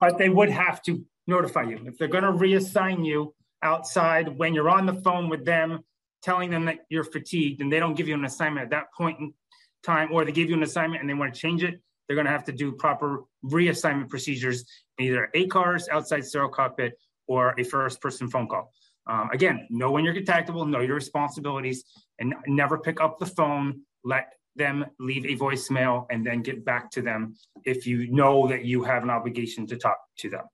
[0.00, 4.54] But they would have to notify you if they're going to reassign you outside when
[4.54, 5.84] you're on the phone with them,
[6.22, 9.18] telling them that you're fatigued, and they don't give you an assignment at that point
[9.20, 9.34] in
[9.82, 11.80] time, or they give you an assignment and they want to change it.
[12.06, 14.64] They're going to have to do proper reassignment procedures,
[15.00, 18.72] either ACARS, outside sterile cockpit, or a first person phone call.
[19.06, 21.84] Um, again, know when you're contactable, know your responsibilities,
[22.18, 23.82] and never pick up the phone.
[24.02, 28.64] Let them leave a voicemail and then get back to them if you know that
[28.64, 30.44] you have an obligation to talk to them.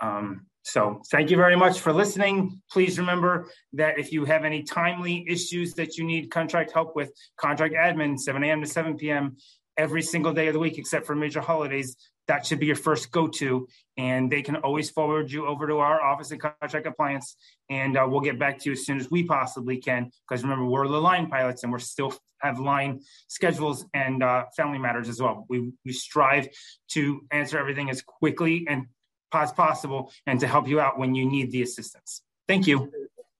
[0.00, 2.60] Um, So thank you very much for listening.
[2.72, 7.12] Please remember that if you have any timely issues that you need contract help with,
[7.36, 8.60] contract admin, 7 a.m.
[8.62, 9.36] to 7 p.m.
[9.76, 11.96] every single day of the week, except for major holidays.
[12.28, 16.02] That should be your first go-to, and they can always forward you over to our
[16.02, 17.36] office in contract compliance,
[17.70, 20.10] and uh, we'll get back to you as soon as we possibly can.
[20.28, 24.78] Because remember, we're the line pilots, and we're still have line schedules and uh, family
[24.78, 25.46] matters as well.
[25.48, 26.48] We we strive
[26.88, 28.86] to answer everything as quickly and
[29.32, 32.22] as possible and to help you out when you need the assistance.
[32.48, 32.90] Thank you.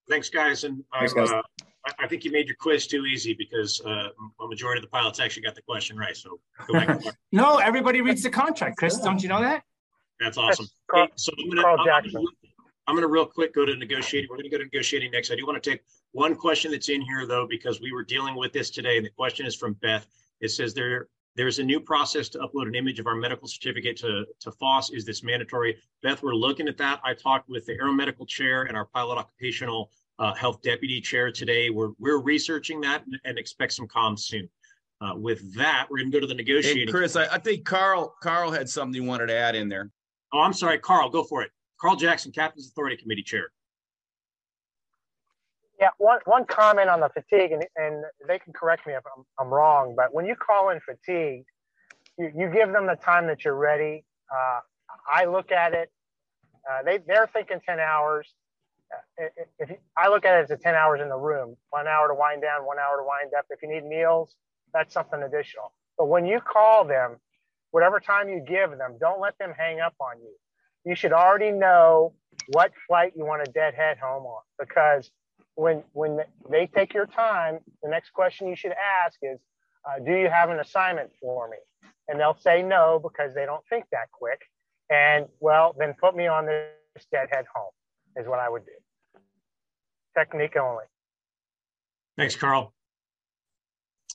[0.09, 0.65] Thanks, guys.
[0.65, 1.31] And Thanks, guys.
[1.87, 4.09] I, I think you made your quiz too easy because uh,
[4.41, 6.17] a majority of the pilots actually got the question right.
[6.17, 7.01] So go back.
[7.33, 8.99] no, everybody reads the contract, Chris.
[8.99, 9.63] Don't you know that?
[10.21, 10.67] That's awesome.
[10.91, 12.25] Carl, Hey, so I'm gonna, Carl Jackson.
[12.89, 14.29] I'm gonna real quick go to negotiating.
[14.31, 15.31] We're gonna go to negotiating next.
[15.31, 15.83] I do want to take
[16.13, 19.11] one question that's in here though, because we were dealing with this today, and the
[19.11, 20.07] question is from Beth.
[20.41, 23.97] It says there there's a new process to upload an image of our medical certificate
[23.99, 24.91] to, to FOSS.
[24.91, 25.77] Is this mandatory?
[26.03, 26.99] Beth, we're looking at that.
[27.05, 31.71] I talked with the aeromedical chair and our pilot occupational uh, health deputy chair today.
[31.71, 34.49] We're, we're researching that and, and expect some comms soon.
[35.01, 36.89] Uh, with that, we're going to go to the Hey, negotiating.
[36.89, 39.91] Chris, I, I think Carl Carl had something he wanted to add in there.
[40.33, 41.51] Oh, I'm sorry, Carl, go for it.
[41.79, 43.51] Carl Jackson, Captain's Authority Committee Chair.
[45.79, 49.25] Yeah, one, one comment on the fatigue, and, and they can correct me if I'm,
[49.39, 51.45] I'm wrong, but when you call in fatigue,
[52.19, 54.03] you, you give them the time that you're ready.
[54.35, 54.61] Uh,
[55.13, 55.91] I look at it,
[56.71, 58.27] uh, they, they're thinking 10 hours.
[58.93, 59.25] Uh,
[59.59, 62.09] if, you, I look at it as a 10 hours in the room, one hour
[62.09, 63.47] to wind down, one hour to wind up.
[63.51, 64.35] If you need meals,
[64.73, 65.73] that's something additional.
[65.99, 67.17] But when you call them,
[67.71, 70.35] whatever time you give them, don't let them hang up on you.
[70.85, 72.15] You should already know
[72.49, 75.11] what flight you want to deadhead home on because
[75.57, 76.21] when when
[76.51, 78.75] they take your time, the next question you should
[79.05, 79.41] ask is,
[79.89, 81.57] uh, "Do you have an assignment for me?"
[82.09, 84.41] And they'll say no because they don't think that quick.
[84.91, 87.73] And well, then put me on this deadhead home
[88.17, 88.73] is what I would do.
[90.17, 90.85] Technique only.
[92.17, 92.73] Thanks, Carl.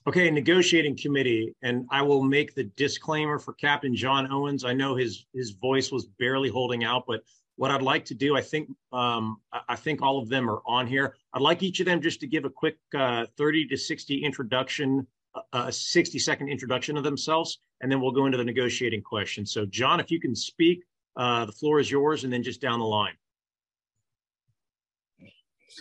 [0.04, 4.64] Okay, negotiating committee, and I will make the disclaimer for Captain John Owens.
[4.64, 7.20] I know his his voice was barely holding out, but
[7.54, 9.36] what I'd like to do, I think um,
[9.68, 11.14] I- think all of them are on here.
[11.32, 15.06] I'd like each of them just to give a quick uh, 30 to 60 introduction,
[15.36, 19.46] uh, a 60 second introduction of themselves, and then we'll go into the negotiating question.
[19.46, 20.82] So, John, if you can speak,
[21.16, 23.14] uh, the floor is yours, and then just down the line.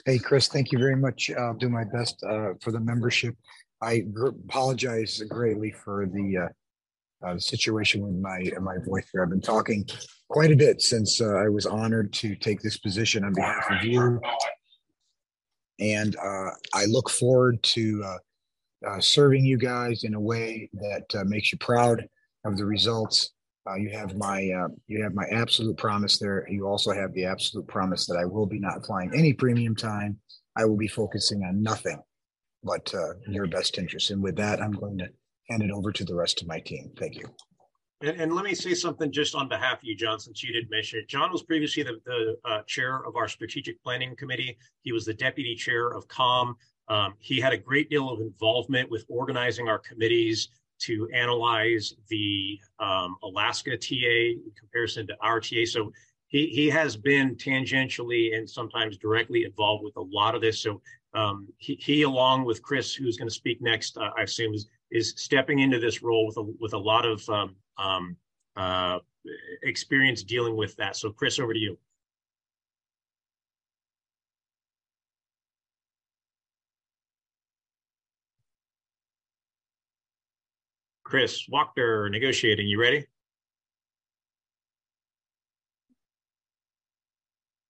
[0.05, 1.29] Hey, Chris, thank you very much.
[1.37, 3.35] I'll do my best uh, for the membership.
[3.81, 4.03] I
[4.45, 6.37] apologize greatly for the
[7.23, 9.23] uh, uh, situation with my my voice here.
[9.23, 9.87] I've been talking
[10.29, 13.83] quite a bit since uh, I was honored to take this position on behalf of
[13.83, 14.19] you,
[15.79, 18.03] and uh, I look forward to
[18.87, 22.07] uh, serving you guys in a way that makes you proud
[22.45, 23.31] of the results.
[23.69, 26.47] Uh, you have my uh, you have my absolute promise there.
[26.49, 30.17] You also have the absolute promise that I will be not flying any premium time.
[30.55, 32.01] I will be focusing on nothing
[32.63, 34.11] but uh, your best interest.
[34.11, 35.09] And with that, I'm going to
[35.49, 36.91] hand it over to the rest of my team.
[36.97, 37.25] Thank you.
[38.01, 40.69] And, and let me say something just on behalf of you, John, since you did
[40.69, 41.07] mention it.
[41.07, 44.57] John was previously the, the uh, chair of our strategic planning committee.
[44.81, 46.55] He was the deputy chair of COM.
[46.87, 50.49] Um, he had a great deal of involvement with organizing our committees
[50.81, 55.65] to analyze the um, Alaska TA in comparison to our TA.
[55.65, 55.91] So
[56.27, 60.61] he, he has been tangentially and sometimes directly involved with a lot of this.
[60.61, 60.81] So
[61.13, 64.67] um, he, he, along with Chris, who's going to speak next, uh, I assume, is,
[64.91, 68.15] is stepping into this role with a, with a lot of um, um,
[68.55, 68.99] uh,
[69.63, 70.95] experience dealing with that.
[70.95, 71.77] So, Chris, over to you.
[81.11, 82.69] Chris Walker, negotiating.
[82.69, 83.05] You ready?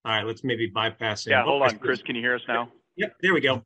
[0.06, 1.26] All right, let's maybe bypass.
[1.26, 2.04] Yeah, hold Oh, on, Chris.
[2.04, 2.70] Can you hear us now?
[2.98, 3.66] Yep, there we go.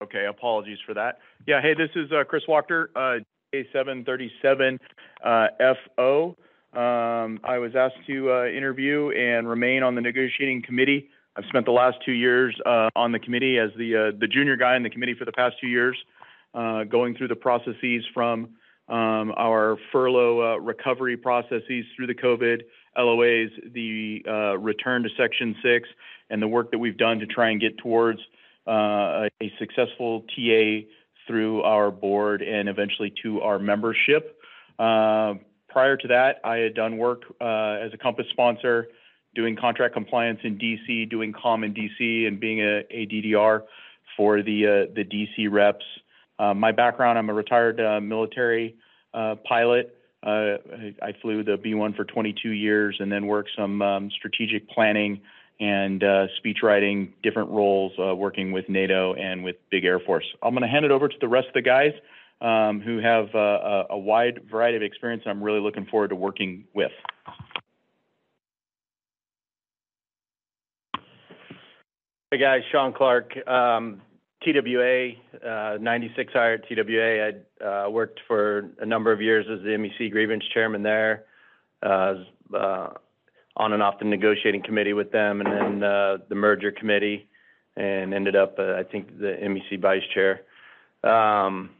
[0.00, 1.18] Okay, apologies for that.
[1.44, 3.18] Yeah, hey, this is uh, Chris Wachter, uh,
[3.52, 4.78] J737
[5.24, 5.48] uh,
[5.96, 6.36] FO.
[6.72, 11.08] Um, I was asked to uh, interview and remain on the negotiating committee.
[11.36, 14.54] I've spent the last two years uh, on the committee as the uh, the junior
[14.56, 15.96] guy in the committee for the past two years,
[16.54, 18.50] uh, going through the processes from
[18.88, 22.62] um, our furlough uh, recovery processes through the COVID
[22.96, 25.88] LOAs, the uh, return to Section 6,
[26.30, 28.20] and the work that we've done to try and get towards
[28.66, 30.86] uh, a successful TA
[31.26, 34.38] through our board and eventually to our membership.
[34.78, 35.34] Uh,
[35.68, 38.88] prior to that, I had done work uh, as a Compass sponsor,
[39.34, 43.62] doing contract compliance in DC, doing COM in DC, and being a, a DDR
[44.16, 45.84] for the uh, the DC reps.
[46.42, 48.74] Uh, my background: I'm a retired uh, military
[49.14, 49.96] uh, pilot.
[50.24, 50.56] Uh,
[51.00, 55.20] I flew the B1 for 22 years and then worked some um, strategic planning
[55.60, 60.24] and uh, speech writing, different roles uh, working with NATO and with Big Air Force.
[60.42, 61.92] I'm going to hand it over to the rest of the guys
[62.40, 66.64] um, who have a, a wide variety of experience I'm really looking forward to working
[66.74, 66.90] with.
[72.32, 74.00] Hey guys, Sean Clark, um,
[74.44, 75.12] TWA,
[75.46, 77.32] uh, 96 hired TWA.
[77.62, 81.24] I uh, worked for a number of years as the MEC grievance chairman there,
[81.82, 82.14] uh,
[83.56, 87.28] on and off the negotiating committee with them, and then the merger committee,
[87.76, 90.42] and ended up, I think, the MEC vice chair.
[91.04, 91.70] Um,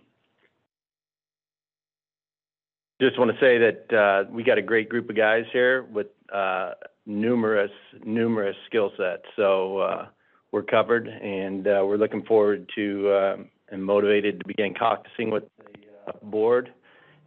[3.01, 6.09] just want to say that we got a great group of guys here with
[7.07, 7.73] numerous,
[8.05, 9.25] numerous skill sets.
[9.37, 10.09] So
[10.53, 15.45] we're covered, and uh, we're looking forward to um, and motivated to begin caucusing with
[15.57, 16.73] the uh, board,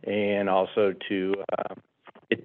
[0.03, 1.73] and also to uh,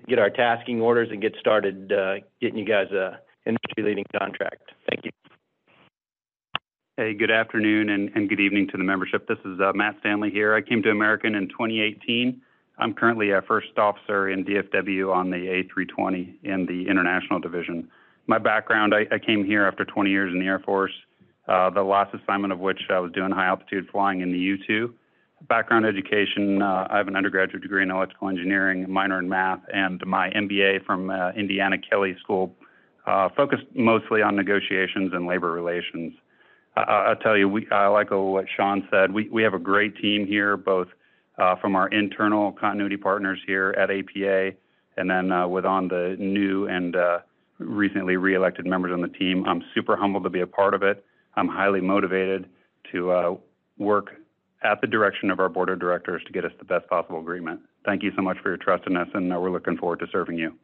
[0.09, 4.71] get, our tasking orders and get started uh, getting you guys a industry-leading contract.
[4.89, 5.11] Thank you.
[6.97, 9.27] Hey, good afternoon and, good evening to the membership.
[9.27, 10.55] This is Matt Stanley here.
[10.55, 12.41] I came to American in 2018.
[12.79, 17.89] I'm currently a first officer in DFW on the A320 in the international division
[18.27, 20.93] my background, I, I, came here after 20 years in the Air Force,
[21.49, 24.59] uh, the last assignment of which I was doing high altitude flying in the U
[24.67, 24.95] 2.
[25.49, 30.01] Background education uh, I have an undergraduate degree in electrical engineering, minor in math, and
[30.07, 32.55] my MBA from uh, Indiana Kelley School,
[33.07, 36.13] uh, focused mostly on negotiations and labor relations.
[36.77, 39.13] I, will tell you, we, I like what Sean said.
[39.13, 40.89] We, we have a great team here, both
[41.39, 44.53] uh, from our internal continuity partners here at APA,
[44.97, 46.95] and then uh, with on the new and
[47.61, 49.45] recently reelected members on the team.
[49.47, 51.05] I'm super humbled to be a part of it.
[51.37, 52.49] I'm highly motivated
[52.93, 53.35] to uh,
[53.79, 54.11] work
[54.63, 57.61] at the direction of our board of directors to get us the best possible agreement.
[57.85, 60.37] Thank you so much for your trust in us, and we're looking forward to serving
[60.37, 60.55] you.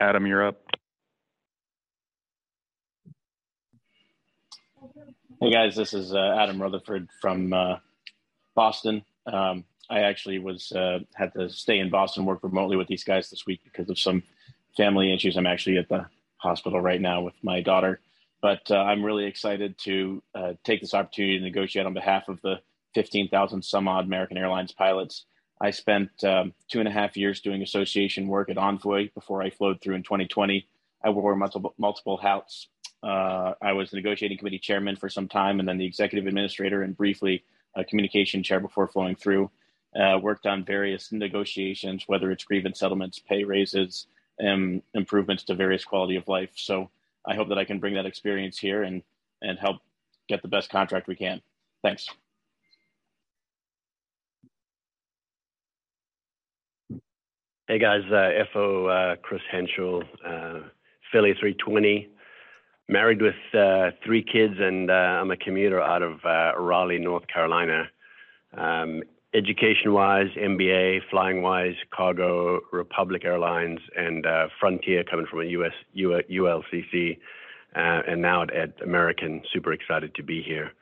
[0.00, 0.69] Adam, you're up.
[5.42, 7.76] Hey guys, this is uh, Adam Rutherford from uh,
[8.54, 9.02] Boston.
[9.24, 13.30] Um, I actually was uh, had to stay in Boston, work remotely with these guys
[13.30, 14.22] this week because of some
[14.76, 15.38] family issues.
[15.38, 16.04] I'm actually at the
[16.36, 18.00] hospital right now with my daughter,
[18.42, 22.38] but uh, I'm really excited to uh, take this opportunity to negotiate on behalf of
[22.42, 22.56] the
[22.94, 25.24] 15,000 some odd American Airlines pilots.
[25.58, 29.48] I spent um, two and a half years doing association work at Envoy before I
[29.48, 30.68] flowed through in 2020.
[31.02, 32.68] I wore multiple multiple hats
[33.02, 36.82] uh, I was the negotiating committee chairman for some time, and then the executive administrator,
[36.82, 37.44] and briefly
[37.76, 39.50] a communication chair before flowing through.
[39.98, 44.06] Uh, worked on various negotiations, whether it's grievance settlements, pay raises,
[44.38, 46.50] and improvements to various quality of life.
[46.54, 46.90] So
[47.26, 49.02] I hope that I can bring that experience here and
[49.42, 49.78] and help
[50.28, 51.40] get the best contract we can.
[51.82, 52.06] Thanks.
[57.66, 60.60] Hey guys, uh, FO uh, Chris Henschel, uh,
[61.12, 62.10] Philly 320
[62.90, 67.26] married with uh, three kids, and uh, I'm a commuter out of uh, Raleigh, North
[67.28, 67.88] Carolina.
[68.56, 69.02] Um,
[69.32, 75.72] education wise, MBA, flying wise, cargo, Republic Airlines, and uh, Frontier coming from a US
[75.96, 77.18] ULCC,
[77.76, 79.42] uh, and now at, at, American.
[79.52, 80.72] Super excited to be here.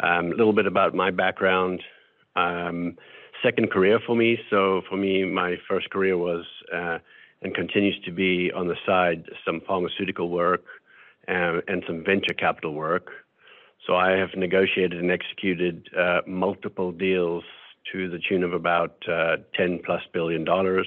[0.00, 1.80] Um, a little bit about my background.
[2.34, 2.98] Um,
[3.42, 4.38] second career for me.
[4.50, 6.44] So for me, my first career was
[6.74, 6.98] uh,
[7.42, 10.64] and continues to be on the side some pharmaceutical work,
[11.28, 13.10] and, and some venture capital work.
[13.86, 17.44] So I have negotiated and executed uh, multiple deals
[17.92, 20.86] to the tune of about uh, 10 plus billion dollars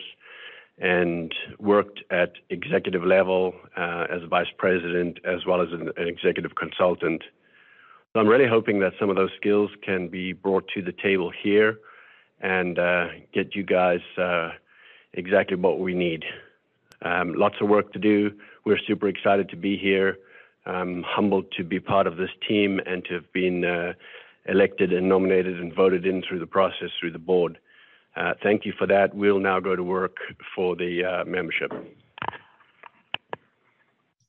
[0.80, 6.56] and worked at executive level uh, as a vice president as well as an, executive
[6.56, 7.22] consultant.
[8.14, 11.32] So I'm really hoping that some of those skills can be brought to the table
[11.44, 11.80] here
[12.42, 14.52] and uh, get you guys uh,
[15.14, 16.24] exactly what we need.
[17.02, 18.32] Um, lots of work to do.
[18.66, 20.18] We're super excited to be here.
[20.66, 23.94] I'm humbled to be part of this team and to have been uh,
[24.48, 27.58] elected and nominated and voted in through the process through the board.
[28.16, 29.16] Uh, thank you for that.
[29.16, 30.18] We'll now go to work
[30.56, 31.72] for the uh, membership.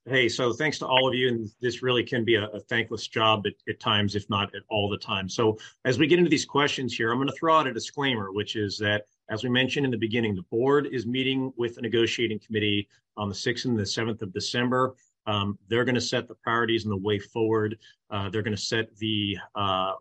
[0.06, 3.06] Hey, so thanks to all of you, and this really can be a, a thankless
[3.06, 5.28] job at, at, times, if not at all the time.
[5.28, 8.32] So as we get into these questions here, I'm going to throw out a disclaimer,
[8.32, 11.82] which is that, as we mentioned in the beginning, the board is meeting with a
[11.82, 14.94] negotiating committee on the 6th and the 7th of December.
[15.26, 17.78] Um, they're going to set the priorities and the way forward.
[18.10, 19.92] Uh, they're going to set the uh,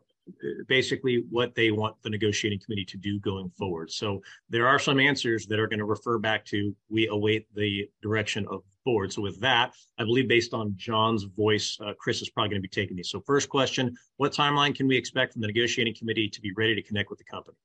[0.68, 3.91] basically what they want the negotiating committee to do going forward.
[3.91, 7.90] So there are some answers that are going to refer back to we await the
[8.02, 9.12] direction of board.
[9.12, 12.68] So with that, I believe based on John's voice, uh, Chris is probably going to
[12.68, 13.10] be taking these.
[13.10, 16.76] So first question, what timeline can we expect from the negotiating committee to be ready
[16.76, 17.58] to connect with the company?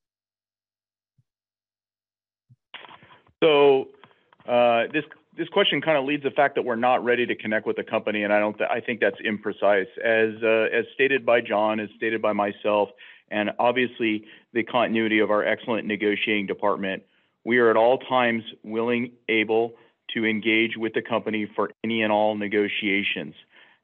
[3.43, 3.89] So
[4.47, 5.05] uh, this
[5.37, 7.85] this question kind of leads the fact that we're not ready to connect with the
[7.85, 8.57] company, and I don't.
[8.57, 9.87] Th- I think that's imprecise.
[10.03, 12.91] As uh, as stated by John, as stated by myself,
[13.31, 17.03] and obviously the continuity of our excellent negotiating department,
[17.45, 19.75] we are at all times willing, able
[20.15, 23.35] to engage with the company for any and all negotiations.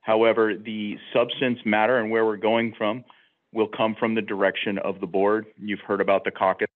[0.02, 3.04] However, the substance matter and where we're going from
[3.52, 5.46] will come from the direction of the board.
[5.58, 6.68] You've heard about the caucus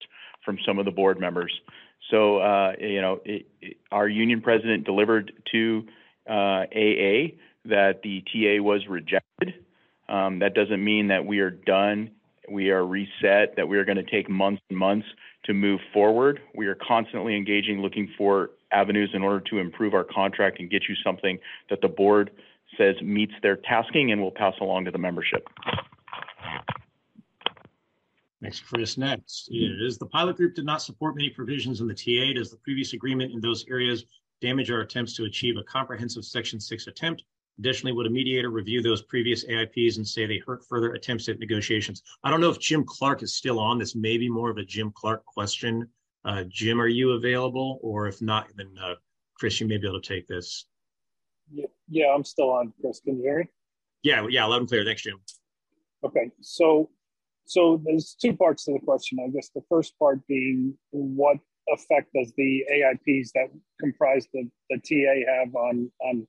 [0.45, 1.53] from some of the board members.
[2.11, 5.87] So, uh, you know, it, it, our union president delivered to
[6.29, 9.55] uh, AA that the TA was rejected.
[10.09, 12.11] Um, that doesn't mean that we are done,
[12.51, 15.07] we are reset, that we are going to take months and months
[15.45, 16.41] to move forward.
[16.55, 20.83] We are constantly engaging, looking for avenues in order to improve our contract and get
[20.89, 21.39] you something
[21.71, 22.31] that the board
[22.77, 25.49] says meets their tasking and will pass along to the membership.
[28.45, 28.99] Thanks, Chris.
[28.99, 32.39] Next is the pilot group did not support many provisions in the TA.
[32.39, 34.05] Does the previous agreement in those areas
[34.43, 37.25] damage our attempts to achieve a comprehensive Section 6 attempt?
[37.59, 41.39] Additionally, would a mediator review those previous AIPs and say they hurt further attempts at
[41.39, 42.03] negotiations?
[42.23, 43.79] I don't know if Jim Clark is still on.
[43.79, 45.89] This may be more of a Jim Clark question.
[46.27, 47.79] Uh, Jim, are you available?
[47.83, 48.97] Or if not, then uh,
[49.39, 50.67] Chris, you may be able to take this.
[51.51, 52.75] Yeah, yeah, I'm still on.
[52.79, 53.45] Chris, can you hear me?
[54.03, 54.85] Yeah, yeah, loud and clear.
[54.85, 55.19] Thanks, Jim.
[56.05, 56.91] Okay, so
[57.47, 59.19] so there's two parts to the question.
[59.25, 61.39] I guess the first part being what
[61.69, 63.49] effect does the AIPs that
[63.81, 66.27] comprise the, the TA have on on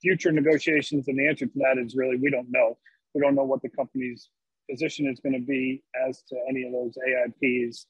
[0.00, 1.08] future negotiations?
[1.08, 2.78] And the answer to that is really we don't know.
[3.14, 4.30] We don't know what the company's
[4.70, 7.86] position is going to be as to any of those AIPs.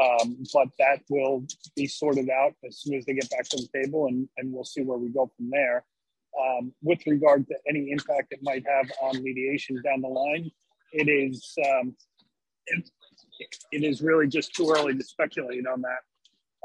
[0.00, 1.44] Um, but that will
[1.76, 4.64] be sorted out as soon as they get back to the table, and, and we'll
[4.64, 5.84] see where we go from there.
[6.40, 10.50] Um, with regard to any impact it might have on mediation down the line,
[10.92, 11.94] it is um,
[12.66, 12.88] it,
[13.72, 16.00] it is really just too early to speculate on that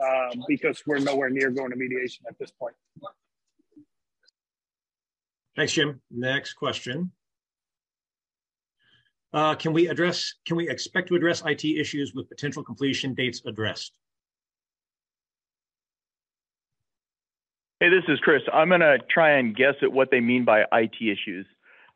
[0.04, 2.76] um, because we're nowhere near going to mediation at this point.
[5.56, 6.00] Thanks, Jim.
[6.12, 7.12] Next question.
[9.34, 13.42] Uh, can we address, can we expect to address IT issues with potential completion dates
[13.46, 13.94] addressed?
[17.80, 18.42] Hey, this is Chris.
[18.54, 21.46] I'm going to try and guess at what they mean by IT issues.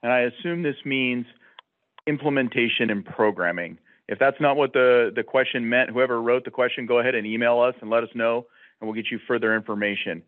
[0.03, 1.25] And I assume this means
[2.11, 3.77] implementation and programming.
[4.09, 7.25] If that's not what the, the question meant, whoever wrote the question, go ahead and
[7.25, 8.45] email us and let us know,
[8.79, 10.21] and we'll get you further information.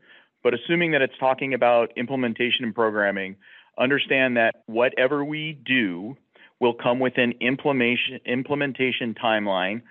[0.44, 3.36] But assuming that it's talking about implementation and programming,
[3.78, 6.16] understand that whatever we do
[6.62, 9.82] will come with an implementation, implementation timeline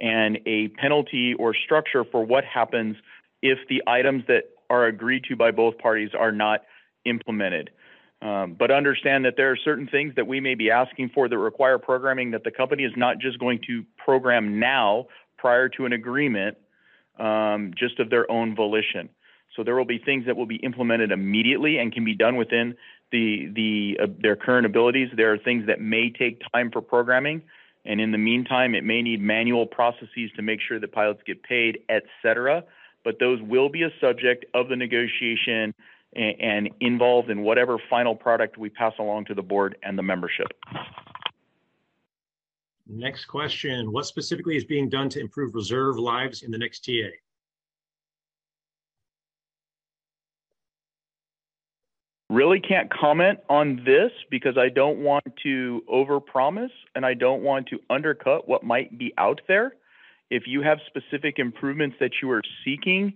[0.00, 2.96] and a penalty or structure for what happens
[3.42, 6.62] if the items that are agreed to by both parties are not
[7.04, 7.68] implemented.
[8.22, 11.36] Um, but understand that there are certain things that we may be asking for that
[11.36, 15.92] require programming that the company is not just going to program now prior to an
[15.92, 16.56] agreement
[17.18, 19.08] um, just of their own volition.
[19.56, 22.76] So there will be things that will be implemented immediately and can be done within
[23.10, 25.08] the the uh, their current abilities.
[25.14, 27.42] There are things that may take time for programming,
[27.84, 31.42] and in the meantime, it may need manual processes to make sure that pilots get
[31.42, 32.64] paid, et cetera.
[33.04, 35.74] But those will be a subject of the negotiation
[36.14, 40.48] and, involved in whatever final product we pass along to the board and the membership.
[42.86, 43.92] Next question.
[43.92, 47.08] What specifically is being done to improve reserve lives in the next TA?
[52.28, 57.68] Really can't comment on this because I don't want to overpromise and I don't want
[57.68, 59.74] to undercut what might be out there.
[60.30, 63.12] If you have specific improvements that you are seeking,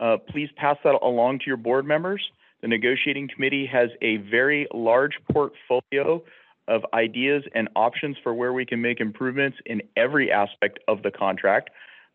[0.00, 2.22] uh, please pass that along to your board members.
[2.62, 6.22] The negotiating committee has a very large portfolio
[6.68, 11.10] of ideas and options for where we can make improvements in every aspect of the
[11.10, 11.70] contract.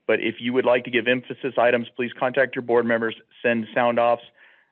[0.08, 3.66] But if you would like to give emphasis items, please contact your board members, send
[3.74, 4.24] sound offs,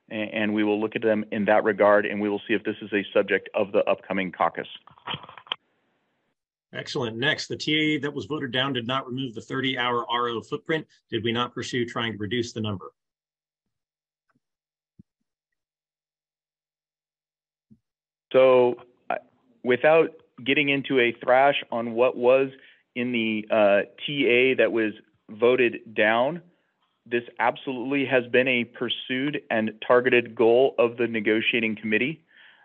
[0.09, 2.75] and we will look at them in that regard, and we will see if this
[2.81, 4.67] is a subject of the upcoming caucus.
[6.73, 7.17] Excellent.
[7.17, 10.85] Next, the TA that was voted down did not remove the 30 hour RO footprint.
[11.09, 12.91] Did we not pursue trying to reduce the number?
[18.33, 18.75] So,
[19.63, 20.09] without
[20.43, 22.49] getting into a thrash on what was
[22.95, 24.93] in the uh, TA that was
[25.29, 26.41] voted down,
[27.05, 32.21] this absolutely has been a pursued and targeted goal of the negotiating committee.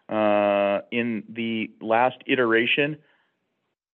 [0.08, 2.96] Uh, in the last iteration,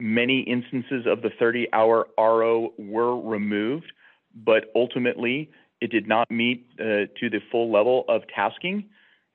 [0.00, 3.90] many instances of the 30 hour RO were removed,
[4.34, 8.84] but ultimately it did not meet uh, to the full level of tasking.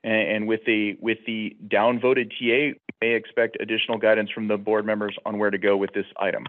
[0.02, 4.56] And, and with the with the downvoted TA, we may expect additional guidance from the
[4.56, 6.46] board members on where to go with this item.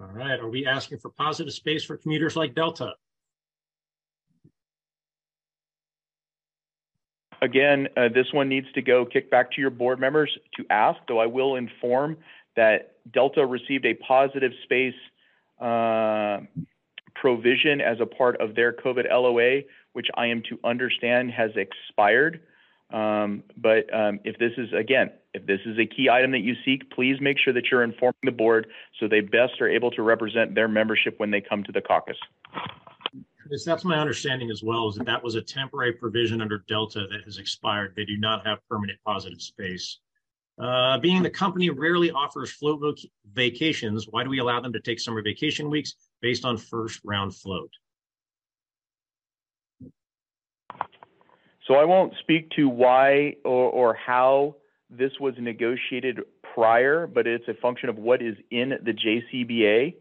[0.00, 0.38] All right.
[0.40, 2.94] Are we asking for positive space for commuters like Delta?
[7.40, 10.98] Again, uh, this one needs to go kick back to your board members to ask,
[11.06, 12.16] though I will inform
[12.56, 14.94] that Delta received a positive space
[15.60, 16.40] uh,
[17.24, 19.62] provision as a part of their COVID LOA,
[19.94, 22.42] which I am to understand has expired.
[22.92, 26.54] Um, but um, if this is, again, if this is a key item that you
[26.66, 28.66] seek, please make sure that you're informing the board
[29.00, 32.18] so they best are able to represent their membership when they come to the caucus.
[33.64, 37.24] That's my understanding as well, is that that was a temporary provision under Delta that
[37.24, 37.94] has expired.
[37.96, 39.98] They do not have permanent positive space.
[40.58, 44.80] Uh, being the company rarely offers float vac- vacations, why do we allow them to
[44.80, 47.70] take summer vacation weeks based on first round float?
[51.66, 54.56] So I won't speak to why or, or how
[54.90, 56.20] this was negotiated
[56.54, 59.94] prior, but it's a function of what is in the JCBA.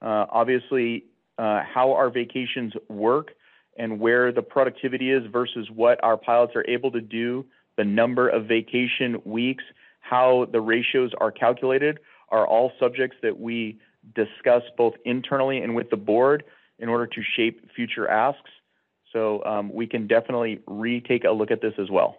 [0.00, 1.04] Uh, obviously,
[1.38, 3.30] uh, how our vacations work
[3.78, 8.28] and where the productivity is versus what our pilots are able to do, the number
[8.28, 9.64] of vacation weeks,
[10.00, 11.98] how the ratios are calculated
[12.28, 13.78] are all subjects that we
[14.14, 16.44] discuss both internally and with the board
[16.78, 18.50] in order to shape future asks.
[19.12, 22.18] So um, we can definitely retake a look at this as well.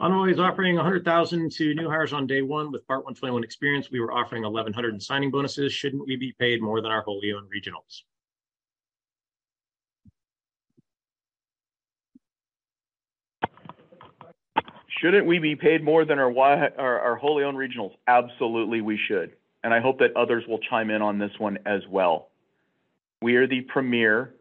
[0.00, 3.90] Envoy is offering 100,000 to new hires on day one with Part 121 experience.
[3.90, 5.74] We were offering 1,100 in signing bonuses.
[5.74, 8.04] Shouldn't we be paid more than our wholly owned regionals?
[14.98, 17.92] Shouldn't we be paid more than our, our, our wholly owned regionals?
[18.06, 19.32] Absolutely, we should.
[19.62, 22.28] And I hope that others will chime in on this one as well.
[23.22, 24.34] We are the premier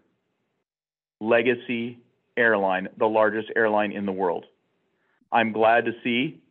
[1.19, 1.99] legacy
[2.37, 4.45] airline, the largest airline in the world.
[5.31, 6.41] I'm glad to see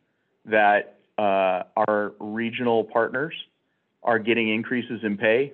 [0.45, 3.33] that uh, our regional partners
[4.03, 5.53] are getting increases in pay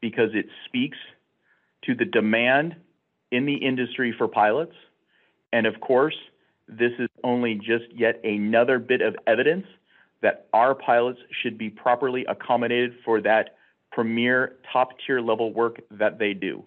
[0.00, 0.98] because it speaks
[1.84, 2.76] to the demand
[3.30, 4.74] in the industry for pilots.
[5.52, 6.16] And of course,
[6.68, 9.66] this is only just yet another bit of evidence
[10.20, 13.56] that our pilots should be properly accommodated for that
[13.92, 16.64] premier top tier level work that they do.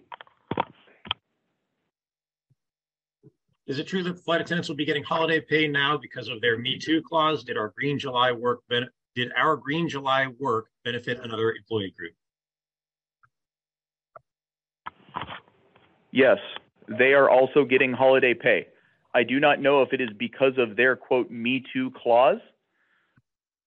[3.66, 6.58] Is it true that flight attendants will be getting holiday pay now because of their
[6.58, 7.44] Me Too clause?
[7.44, 12.12] Did our Green July work ben- did our Green July work benefit another employee group?
[16.10, 16.38] Yes,
[16.88, 18.66] they are also getting holiday pay.
[19.14, 22.40] I do not know if it is because of their quote Me Too clause.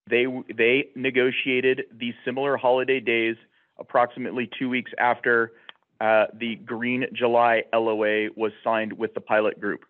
[0.09, 3.35] They they negotiated these similar holiday days
[3.79, 5.53] approximately two weeks after
[5.99, 9.81] uh, the Green July LOA was signed with the pilot group.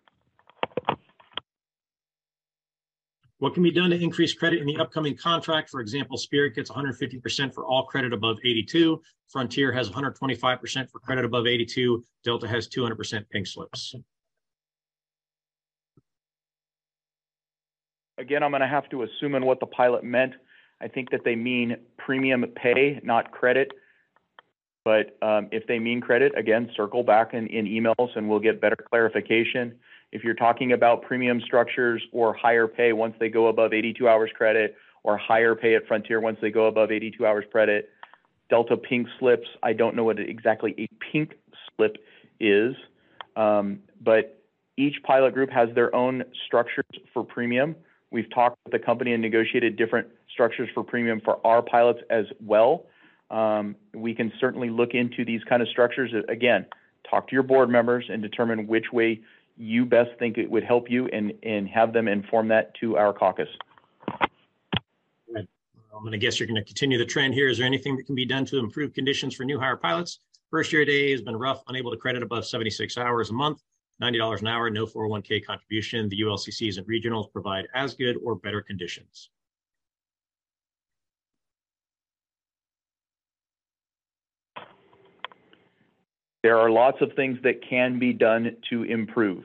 [3.38, 5.68] What can be done to increase credit in the upcoming contract?
[5.68, 9.02] For example, Spirit gets 150% for all credit above 82.
[9.28, 12.02] Frontier has 125% for credit above 82.
[12.24, 13.94] Delta has 200% pink slips.
[18.18, 20.32] Again, I'm going to have to assume in what the pilot meant.
[20.80, 23.72] I think that they mean premium pay, not credit.
[24.84, 28.60] But um, if they mean credit, again, circle back in, in emails and we'll get
[28.60, 29.74] better clarification.
[30.12, 34.30] If you're talking about premium structures or higher pay once they go above 82 hours
[34.36, 37.90] credit or higher pay at Frontier once they go above 82 hours credit,
[38.48, 41.34] Delta pink slips, I don't know what exactly a pink
[41.74, 41.96] slip
[42.38, 42.76] is,
[43.34, 44.40] um, but
[44.76, 47.74] each pilot group has their own structures for premium.
[48.10, 52.26] We've talked with the company and negotiated different structures for premium for our pilots as
[52.40, 52.86] well.
[53.30, 56.12] Um, we can certainly look into these kind of structures.
[56.28, 56.66] Again,
[57.10, 59.20] talk to your board members and determine which way
[59.56, 63.12] you best think it would help you and, and have them inform that to our
[63.12, 63.48] caucus.
[65.34, 67.48] I'm going to guess you're going to continue the trend here.
[67.48, 70.20] Is there anything that can be done to improve conditions for new hire pilots?
[70.50, 73.62] First year day has been rough, unable to credit above 76 hours a month.
[74.02, 76.08] $90 an hour, no 401k contribution.
[76.08, 79.30] The ULCCs and regionals provide as good or better conditions.
[86.42, 89.44] There are lots of things that can be done to improve.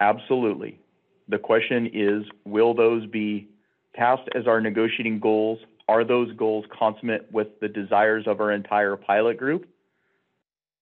[0.00, 0.80] Absolutely.
[1.28, 3.48] The question is will those be
[3.94, 5.58] tasked as our negotiating goals?
[5.88, 9.68] Are those goals consummate with the desires of our entire pilot group?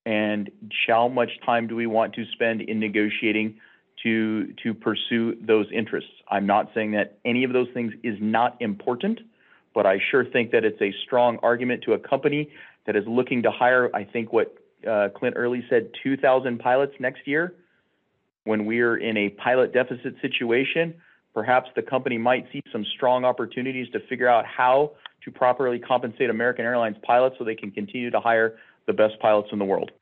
[0.08, 0.50] And
[0.86, 3.54] how much time do we want to spend in negotiating
[4.02, 6.10] to to pursue those interests.
[6.30, 9.20] I'm not saying that any of those things is not important,
[9.74, 12.48] but I sure think that it's a strong argument to a company
[12.86, 13.94] that is looking to hire.
[13.94, 14.56] I think what
[14.88, 17.54] uh, Clint Early said, 2,000 pilots next year.
[18.44, 20.94] When we're in a pilot deficit situation,
[21.34, 24.92] perhaps the company might see some strong opportunities to figure out how
[25.24, 28.56] to properly compensate American Airlines pilots so they can continue to hire
[28.86, 29.92] the best pilots in the world.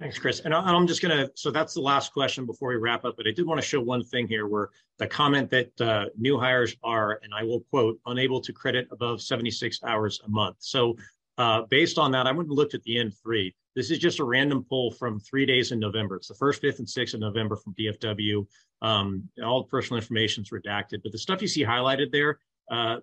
[0.00, 0.40] Thanks, Chris.
[0.40, 3.16] And I'm just going to, so that's the last question before we wrap up.
[3.16, 6.38] But I did want to show one thing here where the comment that uh, new
[6.38, 10.56] hires are, and I will quote, unable to credit above 76 hours a month.
[10.60, 10.96] So
[11.36, 13.52] uh, based on that, I went and looked at the N3.
[13.74, 16.14] This is just a random poll from three days in November.
[16.14, 18.46] It's the first, fifth, and sixth of November from DFW.
[18.82, 22.38] Um, all personal information is redacted, but the stuff you see highlighted there,
[22.70, 22.98] uh,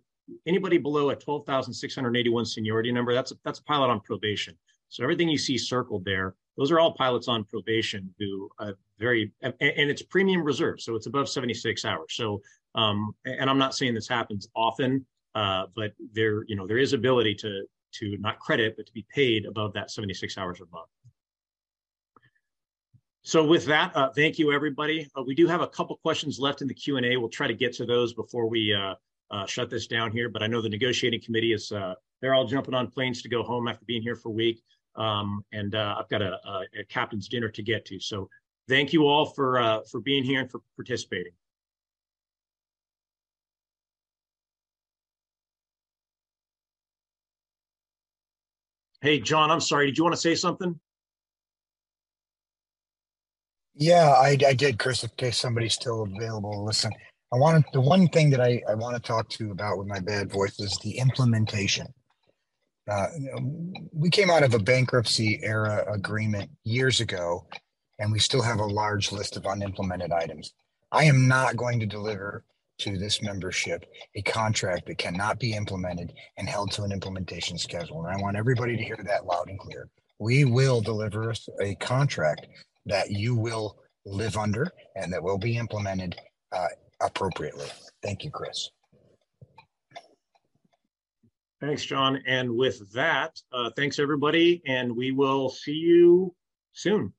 [0.47, 4.55] anybody below a 12,681 seniority number, that's a, that's a pilot on probation.
[4.87, 9.31] So everything you see circled there those are all pilots on probation who uh, very
[9.41, 12.07] and, it's premium reserve, so it's above 76 hours.
[12.09, 12.41] So,
[12.75, 16.93] um, and I'm not saying this happens often, uh, but there, you know, there is
[16.93, 17.63] ability to
[17.99, 20.89] to not credit, but to be paid above that 76 hours a month.
[23.21, 25.09] So with that, uh, thank you everybody.
[25.17, 27.17] Uh, we do have a couple questions left in the Q and A.
[27.17, 28.95] We'll try to get to those before we uh,
[29.31, 30.29] uh, shut this down here.
[30.29, 31.71] But I know the negotiating committee is
[32.21, 34.61] they're all jumping on planes to go home after being here for a week.
[34.95, 36.37] Um, and uh, I've got a,
[36.79, 37.99] a, captain's dinner to get to.
[37.99, 38.29] So
[38.69, 41.33] thank you all for uh, for being here and for participating.
[49.01, 49.85] Hey, John, I'm sorry.
[49.85, 50.79] Did you want to say something?
[53.75, 56.91] Yeah, I, I did, Chris, in case somebody's still available listen.
[57.33, 59.87] I wanted the one thing that I, I want to talk to you about with
[59.87, 61.87] my bad voice is the implementation.
[62.89, 63.07] Uh,
[63.91, 67.47] we came out of a bankruptcy era agreement years ago,
[67.99, 70.53] and we still have a large list of unimplemented items.
[70.91, 72.43] I am not going to deliver
[72.77, 73.85] to this membership
[74.15, 78.05] a contract that cannot be implemented and held to an implementation schedule.
[78.05, 79.89] And I want everybody to hear that loud and clear.
[80.19, 82.47] We will deliver a contract
[82.85, 86.15] that you will live under and that will be implemented
[86.51, 86.67] uh,
[87.01, 87.67] appropriately.
[88.03, 88.69] Thank you, Chris.
[91.65, 92.21] Thanks, John.
[92.27, 96.35] And with that, uh, thanks everybody, and we will see you
[96.73, 97.11] soon.